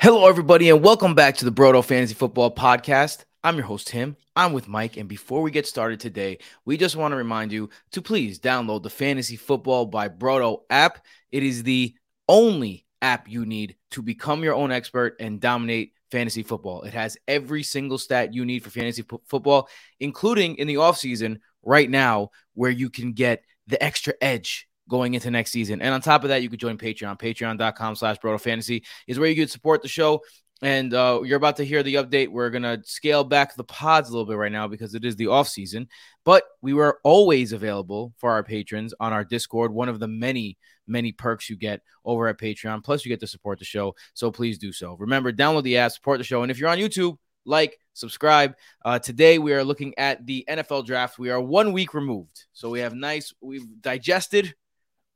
[0.00, 3.24] Hello, everybody, and welcome back to the Broto Fantasy Football Podcast.
[3.42, 4.16] I'm your host, Tim.
[4.36, 4.96] I'm with Mike.
[4.96, 8.84] And before we get started today, we just want to remind you to please download
[8.84, 11.04] the Fantasy Football by Broto app.
[11.32, 11.96] It is the
[12.28, 16.82] only app you need to become your own expert and dominate fantasy football.
[16.82, 19.68] It has every single stat you need for fantasy football,
[19.98, 25.30] including in the offseason right now, where you can get the extra edge going into
[25.30, 25.80] next season.
[25.80, 27.18] And on top of that, you could join Patreon.
[27.18, 30.22] Patreon.com slash Broto Fantasy is where you could support the show.
[30.60, 32.28] And uh, you're about to hear the update.
[32.28, 35.14] We're going to scale back the pods a little bit right now because it is
[35.14, 35.88] the off season.
[36.24, 40.58] But we were always available for our patrons on our Discord, one of the many,
[40.86, 42.82] many perks you get over at Patreon.
[42.82, 43.94] Plus, you get to support the show.
[44.14, 44.96] So please do so.
[44.98, 46.42] Remember, download the app, support the show.
[46.42, 48.54] And if you're on YouTube, like, subscribe.
[48.84, 51.18] Uh, today we are looking at the NFL draft.
[51.18, 52.46] We are one week removed.
[52.52, 54.54] So we have nice, we've digested,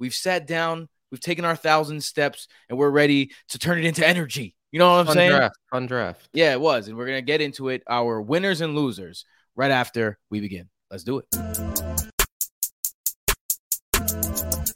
[0.02, 4.05] we've sat down, we've taken our thousand steps, and we're ready to turn it into
[4.06, 4.56] energy.
[4.73, 5.30] You know what I'm Fun saying?
[5.30, 5.55] draft.
[5.70, 6.29] Fun draft.
[6.33, 6.88] Yeah, it was.
[6.88, 10.68] And we're going to get into it, our winners and losers, right after we begin.
[10.90, 11.27] Let's do it.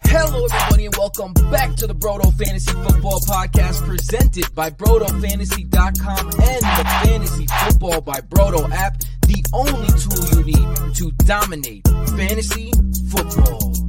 [0.04, 6.62] Hello, everybody, and welcome back to the Broto Fantasy Football Podcast presented by BrotoFantasy.com and
[6.62, 11.86] the Fantasy Football by Broto app, the only tool you need to dominate
[12.16, 12.70] fantasy
[13.10, 13.85] football.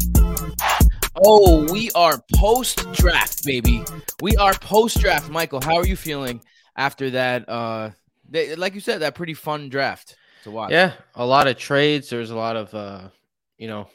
[1.23, 3.84] Oh, we are post draft, baby.
[4.22, 5.30] We are post draft.
[5.30, 6.42] Michael, how are you feeling
[6.76, 7.50] after that?
[7.50, 7.92] Uh,
[8.30, 10.72] they, like you said, that pretty fun draft to watch.
[10.72, 12.09] Yeah, a lot of trades.
[12.09, 13.09] There's a lot of, uh,
[13.58, 13.88] you know,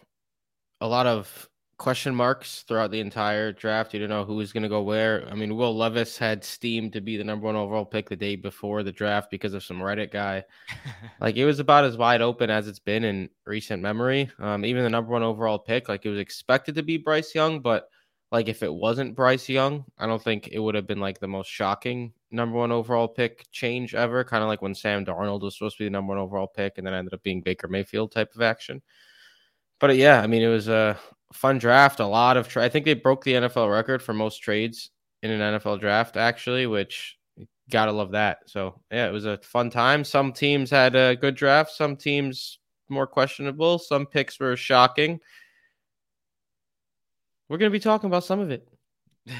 [0.80, 1.48] a lot of
[1.82, 3.92] question marks throughout the entire draft.
[3.92, 5.28] You don't know who was going to go where.
[5.28, 8.36] I mean, Will Levis had steam to be the number one overall pick the day
[8.36, 10.44] before the draft because of some Reddit guy.
[11.20, 14.30] like it was about as wide open as it's been in recent memory.
[14.38, 17.58] Um, even the number one overall pick, like it was expected to be Bryce Young,
[17.58, 17.88] but
[18.30, 21.26] like if it wasn't Bryce Young, I don't think it would have been like the
[21.26, 24.22] most shocking number one overall pick change ever.
[24.22, 26.78] Kind of like when Sam Darnold was supposed to be the number one overall pick
[26.78, 28.82] and then ended up being Baker Mayfield type of action.
[29.80, 30.96] But uh, yeah, I mean, it was a
[31.32, 32.00] fun draft.
[32.00, 34.90] A lot of, tra- I think they broke the NFL record for most trades
[35.22, 37.16] in an NFL draft, actually, which
[37.70, 38.38] gotta love that.
[38.46, 40.04] So yeah, it was a fun time.
[40.04, 45.20] Some teams had a good draft, some teams more questionable, some picks were shocking.
[47.48, 48.68] We're gonna be talking about some of it.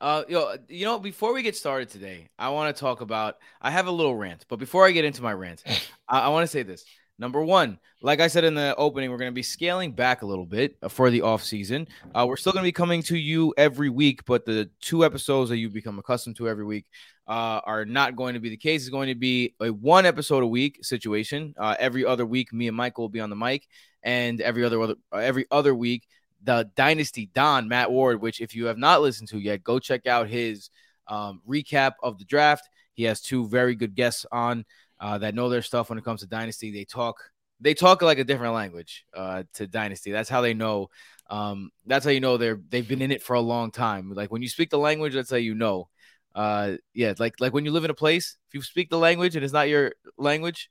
[0.00, 3.36] uh, yo, you know, before we get started today, I want to talk about.
[3.60, 5.62] I have a little rant, but before I get into my rant,
[6.08, 6.84] I, I want to say this.
[7.18, 10.26] Number one, like I said in the opening, we're going to be scaling back a
[10.26, 11.86] little bit for the off season.
[12.12, 15.48] Uh, we're still going to be coming to you every week, but the two episodes
[15.50, 16.86] that you become accustomed to every week
[17.28, 18.82] uh, are not going to be the case.
[18.82, 21.54] It's going to be a one episode a week situation.
[21.56, 23.68] Uh, every other week, me and Michael will be on the mic,
[24.02, 26.08] and every other other every other week,
[26.42, 30.06] the Dynasty Don Matt Ward, which if you have not listened to yet, go check
[30.08, 30.68] out his
[31.06, 32.68] um, recap of the draft.
[32.94, 34.64] He has two very good guests on
[35.00, 36.70] uh, that know their stuff when it comes to Dynasty.
[36.70, 37.16] They talk
[37.60, 40.12] they talk like a different language uh, to Dynasty.
[40.12, 40.88] That's how they know.
[41.30, 44.12] Um, that's how you know they're they've been in it for a long time.
[44.12, 45.88] Like when you speak the language, that's how you know.
[46.34, 49.36] Uh, yeah, like like when you live in a place, if you speak the language
[49.36, 50.70] and it's not your language,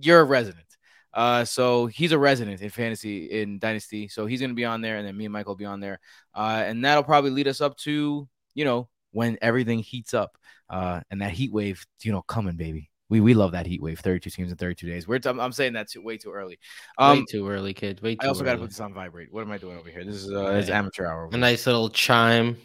[0.00, 0.64] you're a resident.
[1.12, 4.06] Uh, so he's a resident in fantasy in Dynasty.
[4.08, 5.98] So he's gonna be on there, and then me and Michael will be on there.
[6.34, 10.36] Uh, and that'll probably lead us up to you know when everything heats up.
[10.68, 12.89] Uh, and that heat wave, you know, coming, baby.
[13.10, 15.08] We we love that heat wave, 32 teams in 32 days.
[15.08, 16.60] We're t- I'm saying that too, way too early.
[16.96, 18.00] Um, way too early, kid.
[18.00, 19.32] Way too I also got to put this on vibrate.
[19.32, 20.04] What am I doing over here?
[20.04, 21.28] This is uh, it's amateur hour.
[21.30, 22.56] a nice little chime.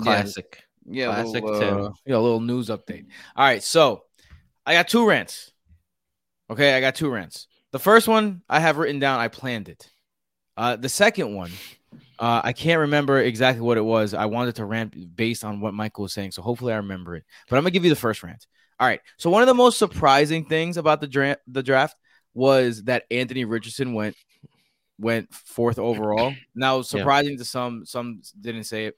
[0.00, 0.62] Classic.
[0.86, 1.80] yeah, a classic little, Tim.
[1.86, 3.06] uh, yeah, a little news update.
[3.34, 4.04] All right, so
[4.64, 5.50] I got two rants.
[6.48, 7.48] Okay, I got two rants.
[7.72, 9.18] The first one I have written down.
[9.18, 9.90] I planned it.
[10.56, 11.50] Uh, the second one,
[12.20, 14.14] uh, I can't remember exactly what it was.
[14.14, 17.24] I wanted to rant based on what Michael was saying, so hopefully I remember it.
[17.50, 18.46] But I'm gonna give you the first rant.
[18.80, 19.00] All right.
[19.16, 21.96] So one of the most surprising things about the draft, the draft
[22.34, 24.16] was that Anthony Richardson went
[24.98, 26.34] went fourth overall.
[26.54, 28.96] Now, surprising to some, some didn't say it.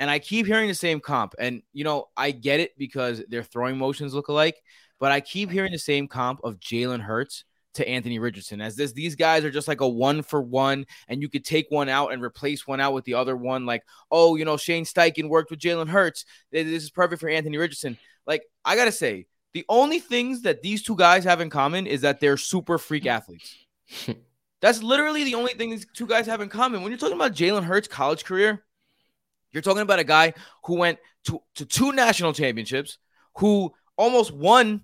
[0.00, 1.34] And I keep hearing the same comp.
[1.38, 4.62] And you know, I get it because their throwing motions look alike,
[4.98, 7.44] but I keep hearing the same comp of Jalen Hurts
[7.74, 11.22] to Anthony Richardson as this these guys are just like a one for one, and
[11.22, 13.66] you could take one out and replace one out with the other one.
[13.66, 16.24] Like, oh, you know, Shane Steichen worked with Jalen Hurts.
[16.50, 17.98] This is perfect for Anthony Richardson.
[18.26, 22.00] Like, I gotta say, the only things that these two guys have in common is
[22.02, 23.56] that they're super freak athletes.
[24.60, 26.82] That's literally the only thing these two guys have in common.
[26.82, 28.62] When you're talking about Jalen Hurts' college career,
[29.50, 30.34] you're talking about a guy
[30.64, 32.98] who went to, to two national championships,
[33.38, 34.82] who almost won,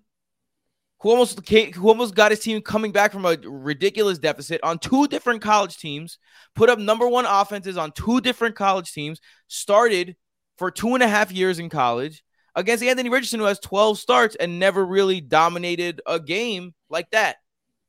[1.01, 4.79] who almost came, who almost got his team coming back from a ridiculous deficit on
[4.79, 6.19] two different college teams,
[6.55, 10.17] put up number one offenses on two different college teams, started
[10.57, 12.25] for two and a half years in college,
[12.57, 17.37] against Anthony Richardson, who has 12 starts and never really dominated a game like that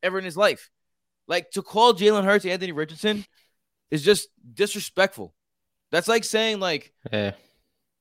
[0.03, 0.69] ever in his life.
[1.27, 3.25] Like to call Jalen Hurts Anthony Richardson
[3.89, 5.33] is just disrespectful.
[5.91, 7.31] That's like saying like, Yeah.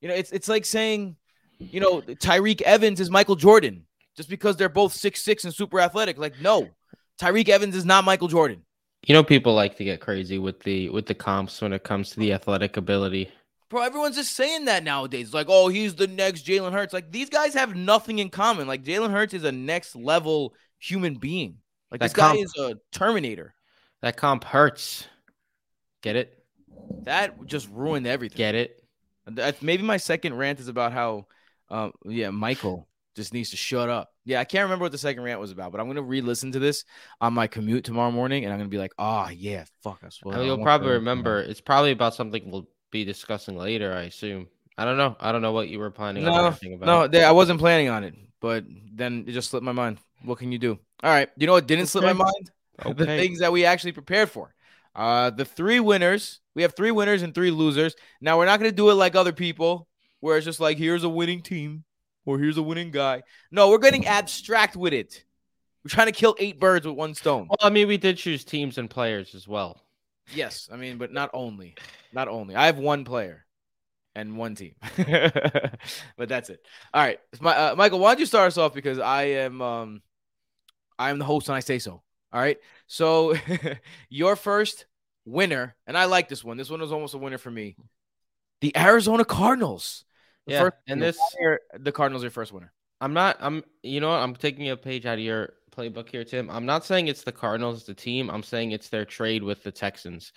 [0.03, 1.17] you know, it's it's like saying,
[1.59, 3.87] you know, Tyreek Evans is Michael Jordan
[4.19, 6.19] just because they're both six six and super athletic.
[6.19, 6.69] Like, no,
[7.21, 8.65] Tyreek Evans is not Michael Jordan.
[9.07, 12.11] You know, people like to get crazy with the with the comps when it comes
[12.11, 13.31] to the athletic ability.
[13.71, 15.33] Bro, everyone's just saying that nowadays.
[15.33, 16.93] Like, oh, he's the next Jalen Hurts.
[16.93, 18.67] Like, these guys have nothing in common.
[18.67, 21.59] Like, Jalen Hurts is a next level human being.
[21.91, 23.55] Like, That this guy is a Terminator.
[24.01, 25.07] That comp hurts.
[26.03, 26.43] Get it?
[27.03, 28.39] That just ruined everything.
[28.39, 28.83] Get it?
[29.27, 31.27] That's maybe my second rant is about how,
[31.69, 32.88] um, yeah, Michael
[33.19, 34.11] just needs to shut up.
[34.25, 36.59] Yeah, I can't remember what the second rant was about, but I'm gonna re-listen to
[36.59, 36.85] this
[37.21, 40.19] on my commute tomorrow morning, and I'm gonna be like, oh yeah, fuck us.
[40.25, 41.41] Mean, you'll probably remember.
[41.41, 43.93] It's probably about something we'll be discussing later.
[43.93, 44.49] I assume.
[44.79, 45.17] I don't know.
[45.21, 46.87] I don't know what you were planning on No, about.
[46.87, 49.99] no, they- I wasn't planning on it, but then it just slipped my mind.
[50.25, 50.79] What can you do?
[51.03, 52.19] All right, you know what didn't slip my Okay.
[52.87, 52.97] mind?
[52.99, 54.55] The things that we actually prepared for.
[54.95, 56.41] Uh, the three winners.
[56.55, 57.95] We have three winners and three losers.
[58.21, 59.89] Now we're not gonna do it like other people,
[60.21, 61.85] where it's just like here's a winning team
[62.29, 63.23] or here's a winning guy.
[63.51, 65.25] No, we're getting abstract with it.
[65.83, 67.49] We're trying to kill eight birds with one stone.
[67.49, 69.81] Well, I mean, we did choose teams and players as well.
[70.35, 71.75] Yes, I mean, but not only,
[72.13, 72.55] not only.
[72.55, 73.47] I have one player
[74.15, 76.61] and one team, but that's it.
[76.93, 80.03] All right, my, uh, Michael, why don't you start us off because I am, um,
[80.99, 82.03] I am the host and I say so.
[82.31, 82.59] All right,
[82.89, 83.37] so
[84.11, 84.85] your first
[85.25, 86.59] winner, and I like this one.
[86.59, 87.75] This one was almost a winner for me.
[88.61, 90.05] The Arizona Cardinals.
[90.49, 92.73] The Yeah, first- and this- winner- the Cardinals are your first winner.
[93.01, 93.37] I'm not.
[93.39, 93.63] I'm.
[93.83, 94.21] You know what?
[94.21, 96.51] I'm taking a page out of your playbook here, Tim.
[96.51, 98.29] I'm not saying it's the Cardinals, the team.
[98.31, 100.33] I'm saying it's their trade with the Texans.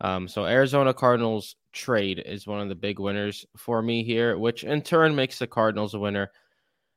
[0.00, 4.64] Um, so Arizona Cardinals trade is one of the big winners for me here, which
[4.64, 6.30] in turn makes the Cardinals a winner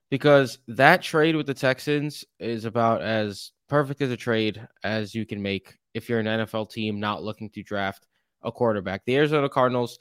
[0.10, 5.26] because that trade with the Texans is about as perfect as a trade as you
[5.26, 8.06] can make if you're an NFL team not looking to draft
[8.44, 9.04] a quarterback.
[9.06, 10.00] The Arizona Cardinals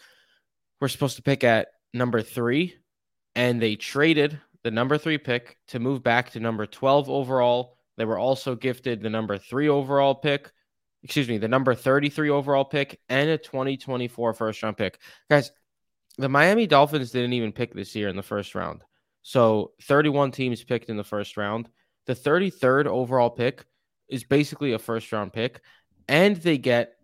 [0.81, 2.77] were supposed to pick at number three,
[3.35, 7.77] and they traded the number three pick to move back to number 12 overall.
[7.97, 10.51] They were also gifted the number three overall pick,
[11.03, 15.01] excuse me, the number 33 overall pick, and a 2024 first round pick.
[15.31, 15.51] Guys,
[16.17, 18.83] the Miami Dolphins didn't even pick this year in the first round.
[19.23, 21.69] So 31 teams picked in the first round.
[22.07, 23.65] The 33rd overall pick
[24.09, 25.61] is basically a first round pick,
[26.09, 26.95] and they get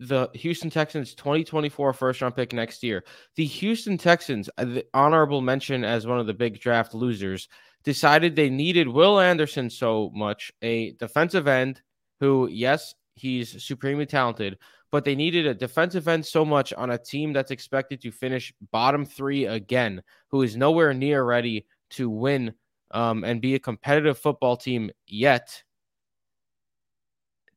[0.00, 3.04] the Houston Texans 2024 first round pick next year.
[3.36, 7.48] The Houston Texans, uh, the honorable mention as one of the big draft losers,
[7.84, 11.82] decided they needed Will Anderson so much, a defensive end
[12.18, 14.58] who, yes, he's supremely talented,
[14.90, 18.54] but they needed a defensive end so much on a team that's expected to finish
[18.72, 22.54] bottom three again, who is nowhere near ready to win
[22.90, 25.62] um, and be a competitive football team yet.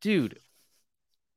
[0.01, 0.39] Dude,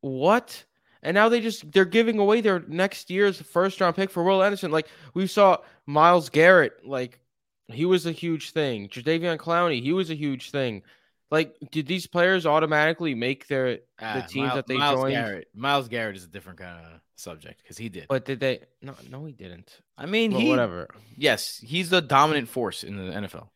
[0.00, 0.64] what?
[1.02, 4.42] And now they just they're giving away their next year's first round pick for Will
[4.42, 4.70] Anderson.
[4.70, 7.20] Like we saw Myles Garrett, like
[7.68, 8.88] he was a huge thing.
[8.88, 10.82] Jadeveon Clowney, he was a huge thing.
[11.30, 15.12] Like, did these players automatically make their the Ah, teams Miles- that they Miles joined?
[15.14, 15.48] Garrett.
[15.54, 18.06] Myles Garrett is a different kind of subject because he did.
[18.08, 18.60] But did they?
[18.80, 19.80] No, no, he didn't.
[19.98, 23.48] I mean, he whatever, yes, he's the dominant force in the NFL.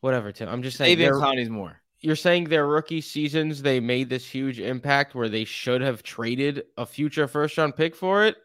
[0.00, 0.32] whatever.
[0.32, 0.96] Tim, I'm just saying.
[0.96, 1.80] David Clowney's more.
[2.06, 6.62] You're saying their rookie seasons they made this huge impact where they should have traded
[6.78, 8.36] a future first round pick for it.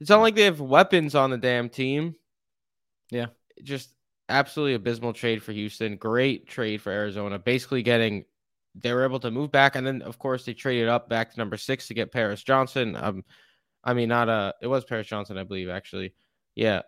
[0.00, 2.16] It's not like they have weapons on the damn team.
[3.08, 3.26] Yeah.
[3.62, 3.90] Just
[4.28, 5.96] absolutely abysmal trade for Houston.
[5.96, 7.38] Great trade for Arizona.
[7.38, 8.24] Basically getting
[8.74, 11.38] they were able to move back and then of course they traded up back to
[11.38, 12.96] number 6 to get Paris Johnson.
[12.96, 13.22] Um
[13.84, 16.14] I mean not uh it was Paris Johnson I believe actually.
[16.56, 16.82] Yeah.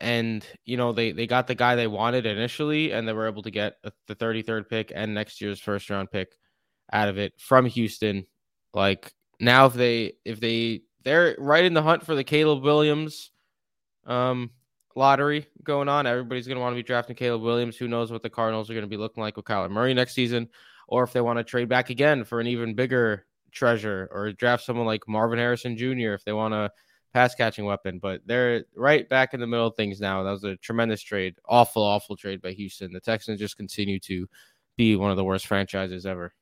[0.00, 3.42] And you know they they got the guy they wanted initially and they were able
[3.42, 3.74] to get
[4.06, 6.32] the 33rd pick and next year's first round pick
[6.92, 8.24] out of it from Houston.
[8.72, 13.30] Like now if they if they they're right in the hunt for the Caleb Williams
[14.06, 14.50] um
[14.96, 16.06] lottery going on.
[16.06, 17.76] Everybody's going to want to be drafting Caleb Williams.
[17.76, 20.14] Who knows what the Cardinals are going to be looking like with Kyler Murray next
[20.14, 20.48] season,
[20.88, 24.64] or if they want to trade back again for an even bigger treasure, or draft
[24.64, 26.12] someone like Marvin Harrison Jr.
[26.12, 26.70] if they want a
[27.12, 27.98] pass catching weapon.
[27.98, 30.22] But they're right back in the middle of things now.
[30.22, 32.92] That was a tremendous trade, awful, awful trade by Houston.
[32.92, 34.26] The Texans just continue to
[34.76, 36.32] be one of the worst franchises ever.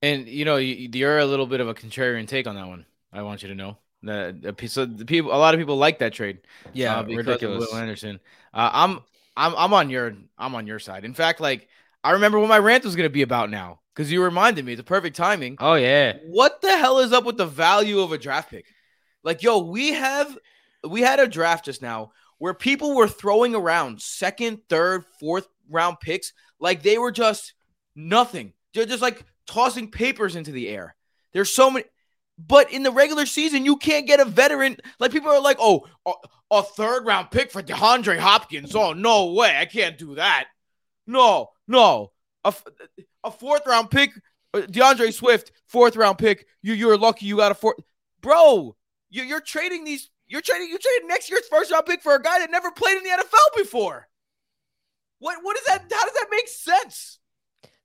[0.00, 2.86] And you know, you, you're a little bit of a contrarian take on that one.
[3.12, 5.76] I want you to know that the, pe- so the people, a lot of people
[5.76, 6.40] like that trade.
[6.98, 7.68] uh, ridiculous.
[7.70, 8.20] Will Anderson.
[8.54, 9.00] Uh, I'm,
[9.36, 11.04] I'm, I'm on your, I'm on your side.
[11.04, 11.68] In fact, like
[12.04, 14.72] I remember what my rant was going to be about now because you reminded me.
[14.72, 15.56] It's a perfect timing.
[15.58, 18.66] Oh yeah, What the hell is up with the value of a draft pick?
[19.28, 20.38] Like, yo, we have,
[20.88, 26.00] we had a draft just now where people were throwing around second, third, fourth round
[26.00, 27.52] picks like they were just
[27.94, 28.54] nothing.
[28.72, 30.96] They're just like tossing papers into the air.
[31.34, 31.84] There's so many.
[32.38, 34.78] But in the regular season, you can't get a veteran.
[34.98, 36.12] Like people are like, oh, a,
[36.50, 38.74] a third round pick for DeAndre Hopkins.
[38.74, 39.58] Oh, no way.
[39.58, 40.46] I can't do that.
[41.06, 42.12] No, no.
[42.44, 42.54] A,
[43.24, 44.10] a fourth round pick,
[44.54, 46.46] uh, DeAndre Swift, fourth round pick.
[46.62, 47.76] You you're lucky you got a fourth.
[48.22, 48.74] Bro,
[49.10, 50.10] you, you're trading these.
[50.26, 50.68] You're trading.
[50.68, 53.10] You're trading next year's first round pick for a guy that never played in the
[53.10, 54.08] NFL before.
[55.18, 55.80] What what is that?
[55.90, 57.18] How does that make sense?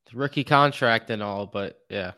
[0.06, 2.12] It's rookie contract and all, but yeah.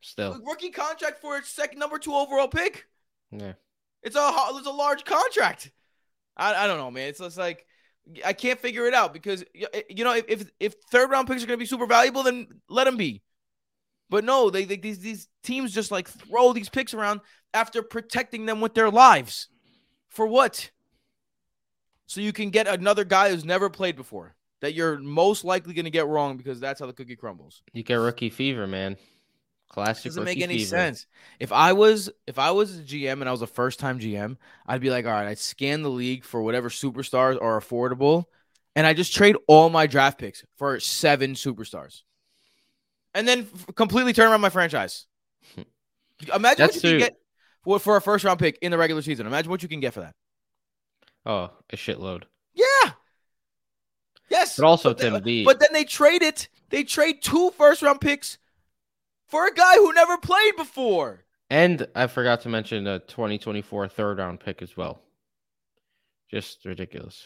[0.00, 2.86] Still, rookie contract for a second number two overall pick.
[3.32, 3.54] Yeah,
[4.02, 5.72] it's a it's a large contract.
[6.36, 7.08] I, I don't know, man.
[7.08, 7.66] It's just like
[8.24, 11.58] I can't figure it out because you know if if third round picks are going
[11.58, 13.22] to be super valuable, then let them be.
[14.08, 17.20] But no, they, they these these teams just like throw these picks around
[17.56, 19.48] after protecting them with their lives.
[20.08, 20.70] For what?
[22.06, 25.86] So you can get another guy who's never played before that you're most likely going
[25.86, 27.62] to get wrong because that's how the cookie crumbles.
[27.72, 28.96] You get rookie fever, man.
[29.68, 30.68] Classic doesn't make any fever.
[30.68, 31.06] sense.
[31.40, 34.36] If I was if I was a GM and I was a first time GM,
[34.66, 38.26] I'd be like, all right, I'd scan the league for whatever superstars are affordable,
[38.76, 42.02] and I just trade all my draft picks for seven superstars,
[43.12, 45.06] and then completely turn around my franchise.
[46.34, 46.90] Imagine That's what you true.
[46.90, 47.18] can get
[47.66, 49.26] for, for a first round pick in the regular season.
[49.26, 50.14] Imagine what you can get for that.
[51.26, 52.22] Oh, a shitload.
[52.54, 52.92] Yeah.
[54.30, 54.56] Yes.
[54.56, 56.48] But also, then- Tim, the But then they trade it.
[56.70, 58.38] They trade two first round picks
[59.26, 61.24] for a guy who never played before.
[61.50, 65.00] and I forgot to mention a 2024 third round pick as well.
[66.30, 67.24] Just ridiculous.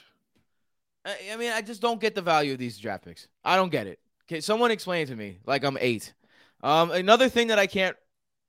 [1.05, 3.29] I, I mean, I just don't get the value of these draft picks.
[3.45, 3.99] I don't get it.
[4.27, 5.39] Okay, someone explain to me.
[5.47, 6.13] Like I'm eight.
[6.63, 7.97] Um, another thing that I can't.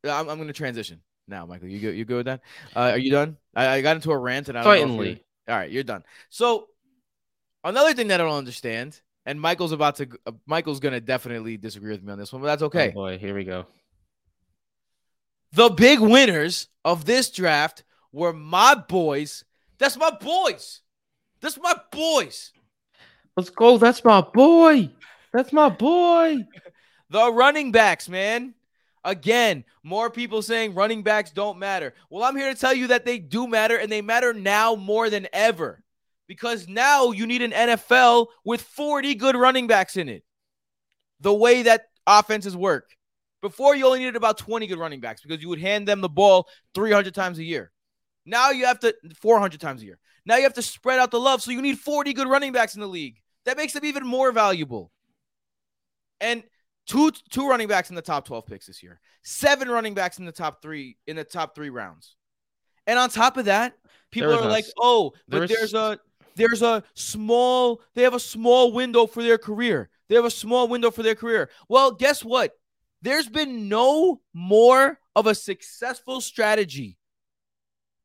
[0.03, 0.99] I'm, I'm going to transition
[1.31, 1.67] now, Michael.
[1.69, 1.95] You good?
[1.95, 2.41] You good with that?
[2.75, 3.37] Uh, are you done?
[3.55, 5.07] I, I got into a rant and I don't know Certainly.
[5.07, 6.03] you're- All right, you're done.
[6.29, 6.67] So
[7.63, 10.07] another thing that I don't understand, and Michael's about to.
[10.27, 12.89] Uh, Michael's going to definitely disagree with me on this one, but that's okay.
[12.89, 13.65] Oh boy, here we go.
[15.53, 19.43] The big winners of this draft were my boys.
[19.79, 20.81] That's my boys.
[21.41, 22.51] That's my boys.
[23.35, 23.77] Let's go.
[23.77, 24.91] That's my boy.
[25.33, 26.45] That's my boy.
[27.09, 28.53] The running backs, man.
[29.03, 31.93] Again, more people saying running backs don't matter.
[32.09, 35.09] Well, I'm here to tell you that they do matter and they matter now more
[35.09, 35.83] than ever.
[36.27, 40.23] Because now you need an NFL with 40 good running backs in it.
[41.19, 42.95] The way that offenses work.
[43.41, 46.09] Before you only needed about 20 good running backs because you would hand them the
[46.09, 47.71] ball 300 times a year.
[48.25, 49.97] Now you have to 400 times a year.
[50.25, 52.75] Now you have to spread out the love, so you need 40 good running backs
[52.75, 53.17] in the league.
[53.45, 54.91] That makes them even more valuable.
[56.19, 56.43] And
[56.85, 58.99] two two running backs in the top 12 picks this year.
[59.23, 62.15] Seven running backs in the top 3 in the top 3 rounds.
[62.87, 63.75] And on top of that,
[64.11, 65.99] people are like, "Oh, but was- there's a
[66.35, 69.89] there's a small they have a small window for their career.
[70.07, 72.53] They have a small window for their career." Well, guess what?
[73.01, 76.97] There's been no more of a successful strategy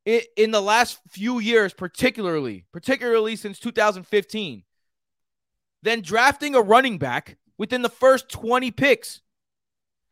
[0.05, 4.65] in, in the last few years, particularly, particularly since 2015,
[5.83, 9.21] than drafting a running back within the first 20 picks.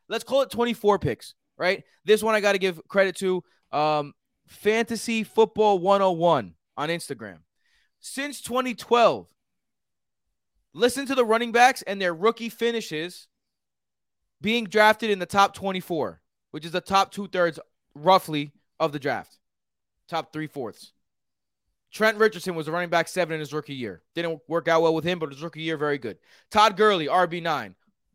[0.08, 1.84] Let's call it 24 picks, right?
[2.04, 4.14] This one I got to give credit to um,
[4.46, 7.38] Fantasy Football 101 on Instagram.
[8.00, 9.26] Since 2012,
[10.74, 13.28] listen to the running backs and their rookie finishes
[14.40, 16.20] being drafted in the top 24,
[16.50, 17.58] which is the top two thirds
[17.94, 19.38] roughly of the draft,
[20.08, 20.92] top three fourths.
[21.94, 24.02] Trent Richardson was a running back seven in his rookie year.
[24.16, 26.18] Didn't work out well with him, but his rookie year, very good.
[26.50, 27.74] Todd Gurley, RB9,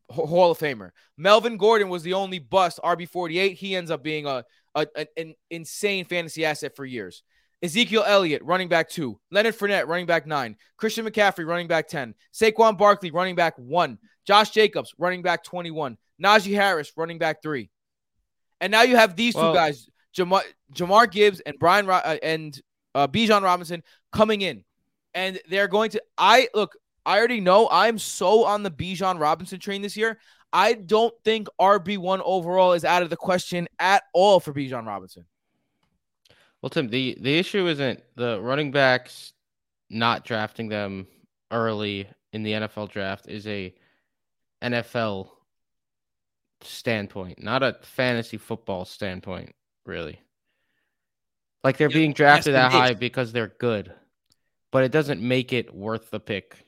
[0.09, 0.91] Hall of Famer.
[1.17, 3.53] Melvin Gordon was the only bust, RB48.
[3.53, 4.43] He ends up being a,
[4.75, 7.23] a an, an insane fantasy asset for years.
[7.63, 9.19] Ezekiel Elliott, running back two.
[9.31, 10.57] Leonard Fournette, running back nine.
[10.77, 12.15] Christian McCaffrey, running back 10.
[12.33, 13.97] Saquon Barkley, running back one.
[14.25, 15.97] Josh Jacobs, running back 21.
[16.21, 17.69] Najee Harris, running back three.
[18.61, 20.41] And now you have these Well- two guys, Jahmyr,
[20.73, 22.59] Jahmyr Gibbs and Brian uh, and
[22.95, 24.63] uh, Bijan Robinson, coming in,
[25.13, 26.03] and they're going to.
[26.17, 26.75] I look.
[27.05, 27.67] I already know.
[27.71, 30.19] I'm so on the Bijan Robinson train this year.
[30.51, 34.85] I don't think RB one overall is out of the question at all for Bijan
[34.85, 35.25] Robinson.
[36.61, 39.33] Well, Tim, the the issue isn't the running backs
[39.89, 41.07] not drafting them
[41.51, 43.73] early in the NFL draft is a
[44.61, 45.29] NFL
[46.61, 49.53] standpoint, not a fantasy football standpoint,
[49.85, 50.19] really.
[51.63, 53.93] Like they're being drafted yes, that high because they're good,
[54.71, 56.65] but it doesn't make it worth the pick.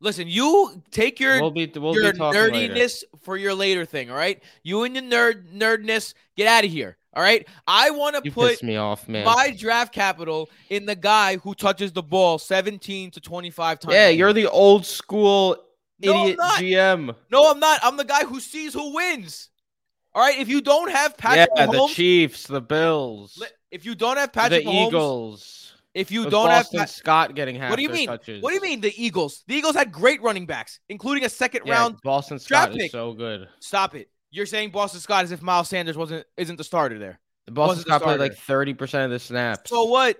[0.00, 2.74] Listen, you take your We'll be we'll your talking later.
[2.74, 4.10] nerdiness for your later thing.
[4.10, 6.98] All right, you and your nerd nerdness, get out of here.
[7.14, 7.48] All right.
[7.66, 9.24] I want to put me off, man.
[9.24, 13.94] my draft capital in the guy who touches the ball 17 to 25 times.
[13.94, 15.56] yeah, you're the old school
[15.98, 16.38] No, idiot.
[16.38, 17.14] GM.
[17.32, 17.80] No, I'm not.
[17.82, 19.48] I'm the guy who sees who wins.
[20.14, 20.38] All right.
[20.38, 24.32] If you don't have Patrick yeah, the Chiefs, the Bills, li- if you don't have
[24.32, 25.72] Patrick the Mahomes, Eagles.
[25.94, 28.06] if you don't have Boston Pat- Scott getting half What do you mean?
[28.08, 28.42] touches.
[28.42, 29.44] What do you mean the Eagles?
[29.46, 31.96] The Eagles had great running backs, including a second Yeah, round.
[32.02, 33.48] Boston draft Scott is so good.
[33.60, 34.08] Stop it.
[34.30, 37.18] You're saying Boston Scott as if Miles Sanders wasn't isn't the starter there.
[37.46, 39.70] The Boston Wasn't the Scott played like thirty percent of the snaps.
[39.70, 40.18] So what?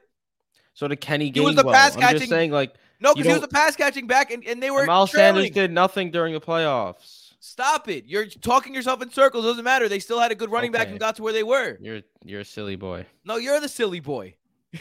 [0.74, 2.04] So did Kenny He was the pass catching.
[2.04, 4.70] I'm just saying, like No, because he was a pass catching back and, and they
[4.70, 5.36] were Miles trailing.
[5.44, 7.15] Sanders did nothing during the playoffs.
[7.40, 8.04] Stop it.
[8.06, 9.44] You're talking yourself in circles.
[9.44, 9.88] Doesn't matter.
[9.88, 11.76] They still had a good running back and got to where they were.
[11.80, 13.06] You're you're a silly boy.
[13.24, 14.34] No, you're the silly boy.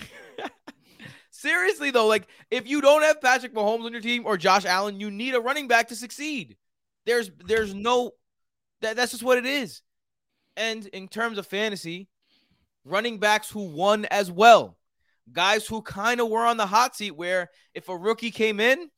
[1.30, 5.00] Seriously though, like if you don't have Patrick Mahomes on your team or Josh Allen,
[5.00, 6.58] you need a running back to succeed.
[7.06, 8.12] There's there's no
[8.82, 9.82] that, that's just what it is.
[10.58, 12.08] And in terms of fantasy,
[12.86, 14.78] running backs who won as well.
[15.32, 18.90] Guys who kind of were on the hot seat where if a rookie came in,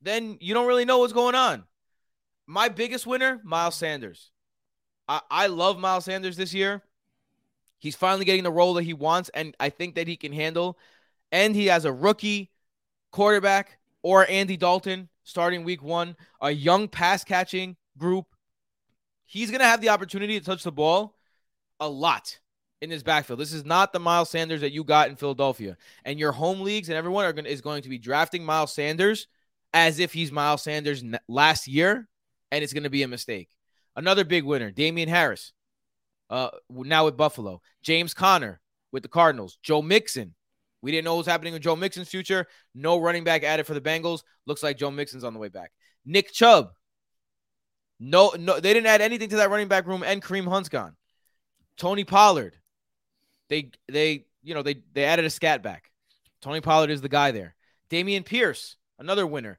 [0.00, 1.64] then you don't really know what's going on.
[2.50, 4.32] My biggest winner, Miles Sanders.
[5.06, 6.82] I, I love Miles Sanders this year.
[7.78, 10.76] He's finally getting the role that he wants, and I think that he can handle.
[11.30, 12.50] And he has a rookie
[13.12, 18.26] quarterback or Andy Dalton starting week one, a young pass catching group.
[19.26, 21.14] He's going to have the opportunity to touch the ball
[21.78, 22.40] a lot
[22.82, 23.38] in this backfield.
[23.38, 25.76] This is not the Miles Sanders that you got in Philadelphia.
[26.04, 29.28] And your home leagues and everyone are going is going to be drafting Miles Sanders
[29.72, 32.08] as if he's Miles Sanders last year,
[32.50, 33.48] and it's going to be a mistake.
[33.96, 35.52] Another big winner, Damien Harris,
[36.28, 37.60] uh, now with Buffalo.
[37.82, 38.60] James Conner
[38.92, 39.58] with the Cardinals.
[39.62, 40.34] Joe Mixon.
[40.82, 42.46] We didn't know what was happening with Joe Mixon's future.
[42.74, 44.22] No running back added for the Bengals.
[44.46, 45.72] Looks like Joe Mixon's on the way back.
[46.06, 46.70] Nick Chubb.
[47.98, 50.96] No, no, they didn't add anything to that running back room, and Kareem Hunt's gone.
[51.76, 52.56] Tony Pollard.
[53.50, 55.90] They they you know they they added a scat back.
[56.40, 57.54] Tony Pollard is the guy there.
[57.90, 59.58] Dameon Pierce, another winner.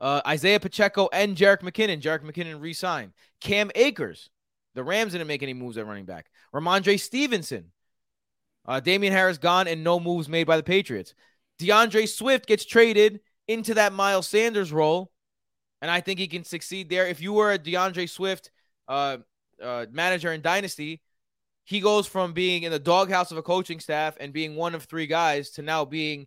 [0.00, 2.00] Uh, Isaiah Pacheco and Jerick McKinnon.
[2.00, 3.12] Jerick McKinnon re-signed.
[3.40, 4.30] Cam Akers.
[4.74, 6.26] The Rams didn't make any moves at running back.
[6.54, 7.72] Rhamondre Stevenson.
[8.66, 11.14] Uh, Damien Harris gone and no moves made by the Patriots.
[11.58, 15.10] DeAndre Swift gets traded into that Miles Sanders role,
[15.80, 17.06] and I think he can succeed there.
[17.06, 18.50] If you were a DeAndre Swift
[18.86, 19.16] uh,
[19.60, 21.00] uh, manager in Dynasty,
[21.64, 24.84] he goes from being in the doghouse of a coaching staff and being one of
[24.84, 26.26] three guys to now being,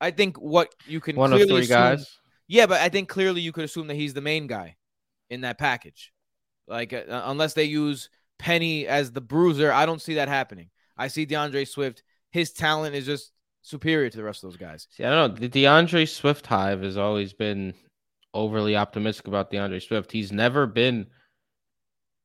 [0.00, 2.18] I think, what you can One of three guys.
[2.48, 4.76] Yeah, but I think clearly you could assume that he's the main guy
[5.30, 6.12] in that package.
[6.68, 10.70] Like, uh, unless they use Penny as the bruiser, I don't see that happening.
[10.96, 12.02] I see DeAndre Swift.
[12.30, 13.32] His talent is just
[13.62, 14.86] superior to the rest of those guys.
[14.90, 15.48] See, I don't know.
[15.48, 17.74] The DeAndre Swift hive has always been
[18.32, 20.12] overly optimistic about DeAndre Swift.
[20.12, 21.06] He's never been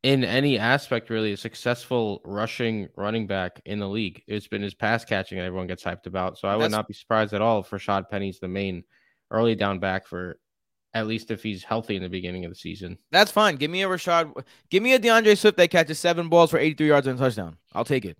[0.04, 4.24] in any aspect really a successful rushing running back in the league.
[4.28, 6.38] It's been his pass catching that everyone gets hyped about.
[6.38, 8.84] So I would not be surprised at all if Rashaad Penny's the main
[9.32, 10.38] early down back for
[10.94, 12.98] at least if he's healthy in the beginning of the season.
[13.12, 13.56] That's fine.
[13.56, 14.34] Give me a Rashad.
[14.70, 17.56] Give me a DeAndre Swift that catches seven balls for 83 yards and a touchdown.
[17.74, 18.18] I'll take it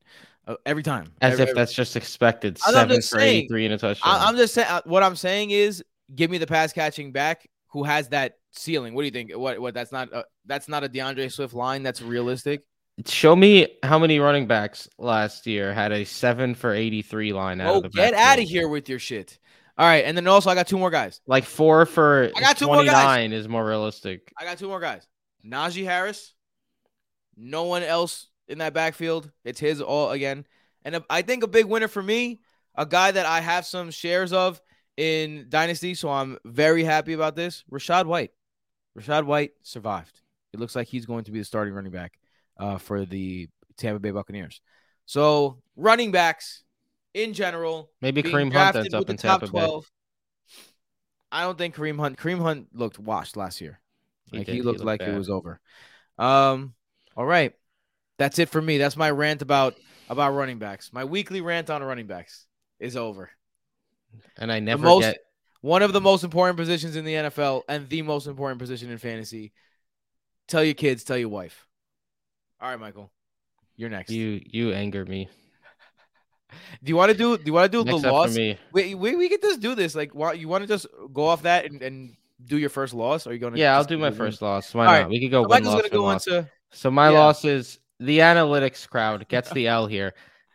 [0.48, 1.12] uh, every time.
[1.22, 2.58] As Every- if that's just expected.
[2.66, 4.14] I'm Seven just for saying, 83 and a touchdown.
[4.22, 4.68] I, I'm just saying.
[4.70, 5.84] uh, What I'm saying is,
[6.16, 8.94] give me the pass catching back who has that ceiling.
[8.94, 9.32] What do you think?
[9.38, 9.60] What?
[9.60, 9.74] What?
[9.74, 10.12] That's not.
[10.14, 11.84] Uh, that's not a DeAndre Swift line.
[11.84, 12.64] That's realistic.
[13.06, 17.74] Show me how many running backs last year had a seven for 83 line out
[17.74, 19.40] Oh, of the get out of here with your shit.
[19.82, 21.22] All right, and then also I got two more guys.
[21.26, 22.92] Like four for I got two more guys.
[22.92, 24.32] 29 is more realistic.
[24.38, 25.08] I got two more guys.
[25.44, 26.36] Najee Harris.
[27.36, 29.32] No one else in that backfield.
[29.44, 30.46] It's his all again.
[30.86, 32.42] And I think a big winner for me,
[32.76, 34.62] a guy that I have some shares of
[34.98, 37.64] in Dynasty, so I'm very happy about this.
[37.72, 38.30] Rachaad White.
[38.96, 40.22] Rachaad White survived.
[40.54, 42.20] It looks like he's going to be the starting running back
[42.60, 44.62] uh, for the Tampa Bay Buccaneers.
[45.08, 46.64] So running backs
[47.14, 49.80] in general, Maybe Kareem Hunt ends up in top Tampa Bay.
[51.32, 52.18] I don't think Kareem Hunt.
[52.18, 53.80] Kareem Hunt looked washed last year.
[54.32, 54.52] He Like did.
[54.54, 55.60] he He looked looked like it was over.
[56.18, 56.74] Um.
[57.18, 57.54] All right,
[58.18, 58.78] that's it for me.
[58.78, 59.76] That's my rant about
[60.10, 60.92] about running backs.
[60.94, 62.46] My weekly rant on running backs
[62.80, 63.30] is over.
[64.38, 65.18] And I never most- get
[65.62, 68.98] One of the most important positions in the NFL and the most important position in
[68.98, 69.54] fantasy.
[70.48, 71.04] Tell your kids.
[71.04, 71.66] Tell your wife.
[72.60, 73.12] All right, Michael,
[73.76, 74.12] you're next.
[74.12, 75.30] you you anger me.
[76.84, 77.38] Do you want to do?
[77.38, 78.36] Do you want to do Next the loss?
[78.36, 78.58] me.
[78.72, 79.96] We, we we could just do this.
[79.96, 83.26] Like, why, you want to just go off that and, and do your first loss?
[83.26, 83.60] Or are you going to?
[83.60, 84.74] Yeah, I'll do my first loss.
[84.74, 85.00] Why All not?
[85.02, 85.10] right.
[85.10, 86.28] We could go So win loss gonna go loss.
[86.28, 86.50] into.
[86.72, 87.20] So my Yeah.
[87.20, 90.14] loss is the analytics crowd gets the L here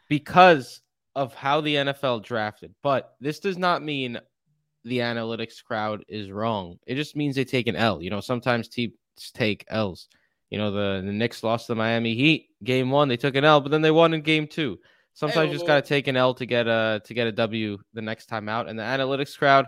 [0.09, 0.81] because
[1.15, 2.75] of how the NFL drafted.
[2.83, 4.19] But this does not mean
[4.85, 6.79] the analytics crowd is wrong.
[6.87, 8.03] It just means they take an L.
[8.03, 8.93] You know, sometimes teams
[9.35, 10.09] take L's.
[10.51, 13.09] You know, the, the Knicks lost the Miami Heat game one.
[13.09, 14.79] They took an L, but then they won in game two.
[15.17, 17.79] Sometimes you just got to take an L to get a to get a W
[17.95, 18.69] the next time out.
[18.69, 19.67] And the analytics crowd,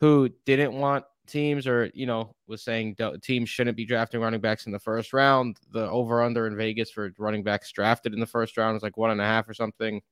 [0.00, 4.66] who didn't want teams or you know was saying teams shouldn't be drafting running backs
[4.66, 5.56] in the first round.
[5.70, 8.98] The over under in Vegas for running backs drafted in the first round was like
[8.98, 10.02] one and a half or something.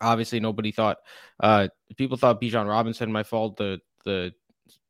[0.00, 0.96] Obviously, nobody thought.
[1.38, 4.32] Uh, people thought Bijan Robinson might fall the the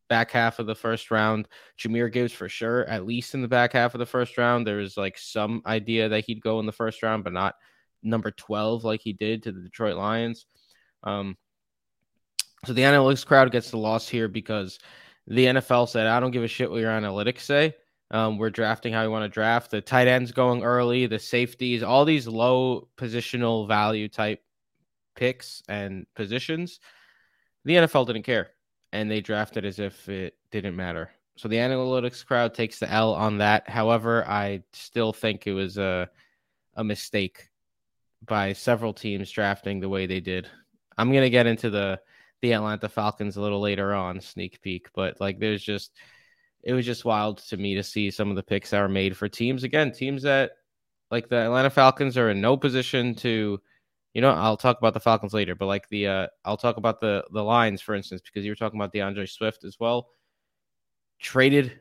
[0.08, 1.46] back half of the first round.
[1.78, 4.66] Jahmyr Gibbs for sure, at least in the back half of the first round.
[4.66, 7.54] There was like some idea that he'd go in the first round, but not
[8.04, 10.46] number 12 like he did to the Detroit Lions.
[11.02, 11.36] Um,
[12.64, 14.78] so the analytics crowd gets the loss here because
[15.26, 17.74] the NFL said, I don't give a shit what your analytics say.
[18.10, 19.70] Um, we're drafting how we want to draft.
[19.70, 24.42] The tight ends going early, the safeties, all these low positional value type
[25.16, 26.80] picks and positions.
[27.64, 28.50] The NFL didn't care
[28.92, 31.10] and they drafted as if it didn't matter.
[31.36, 33.68] So the analytics crowd takes the L on that.
[33.68, 36.08] However, I still think it was a
[36.76, 37.48] a mistake
[38.26, 40.48] by several teams drafting the way they did.
[40.96, 42.00] I'm gonna get into the
[42.42, 45.92] the Atlanta Falcons a little later on, sneak peek, but like there's just
[46.62, 49.16] it was just wild to me to see some of the picks that were made
[49.16, 50.52] for teams again, teams that
[51.10, 53.60] like the Atlanta Falcons are in no position to
[54.14, 57.00] you know, I'll talk about the Falcons later, but like the uh I'll talk about
[57.00, 60.08] the the Lions for instance because you were talking about DeAndre Swift as well.
[61.20, 61.80] Traded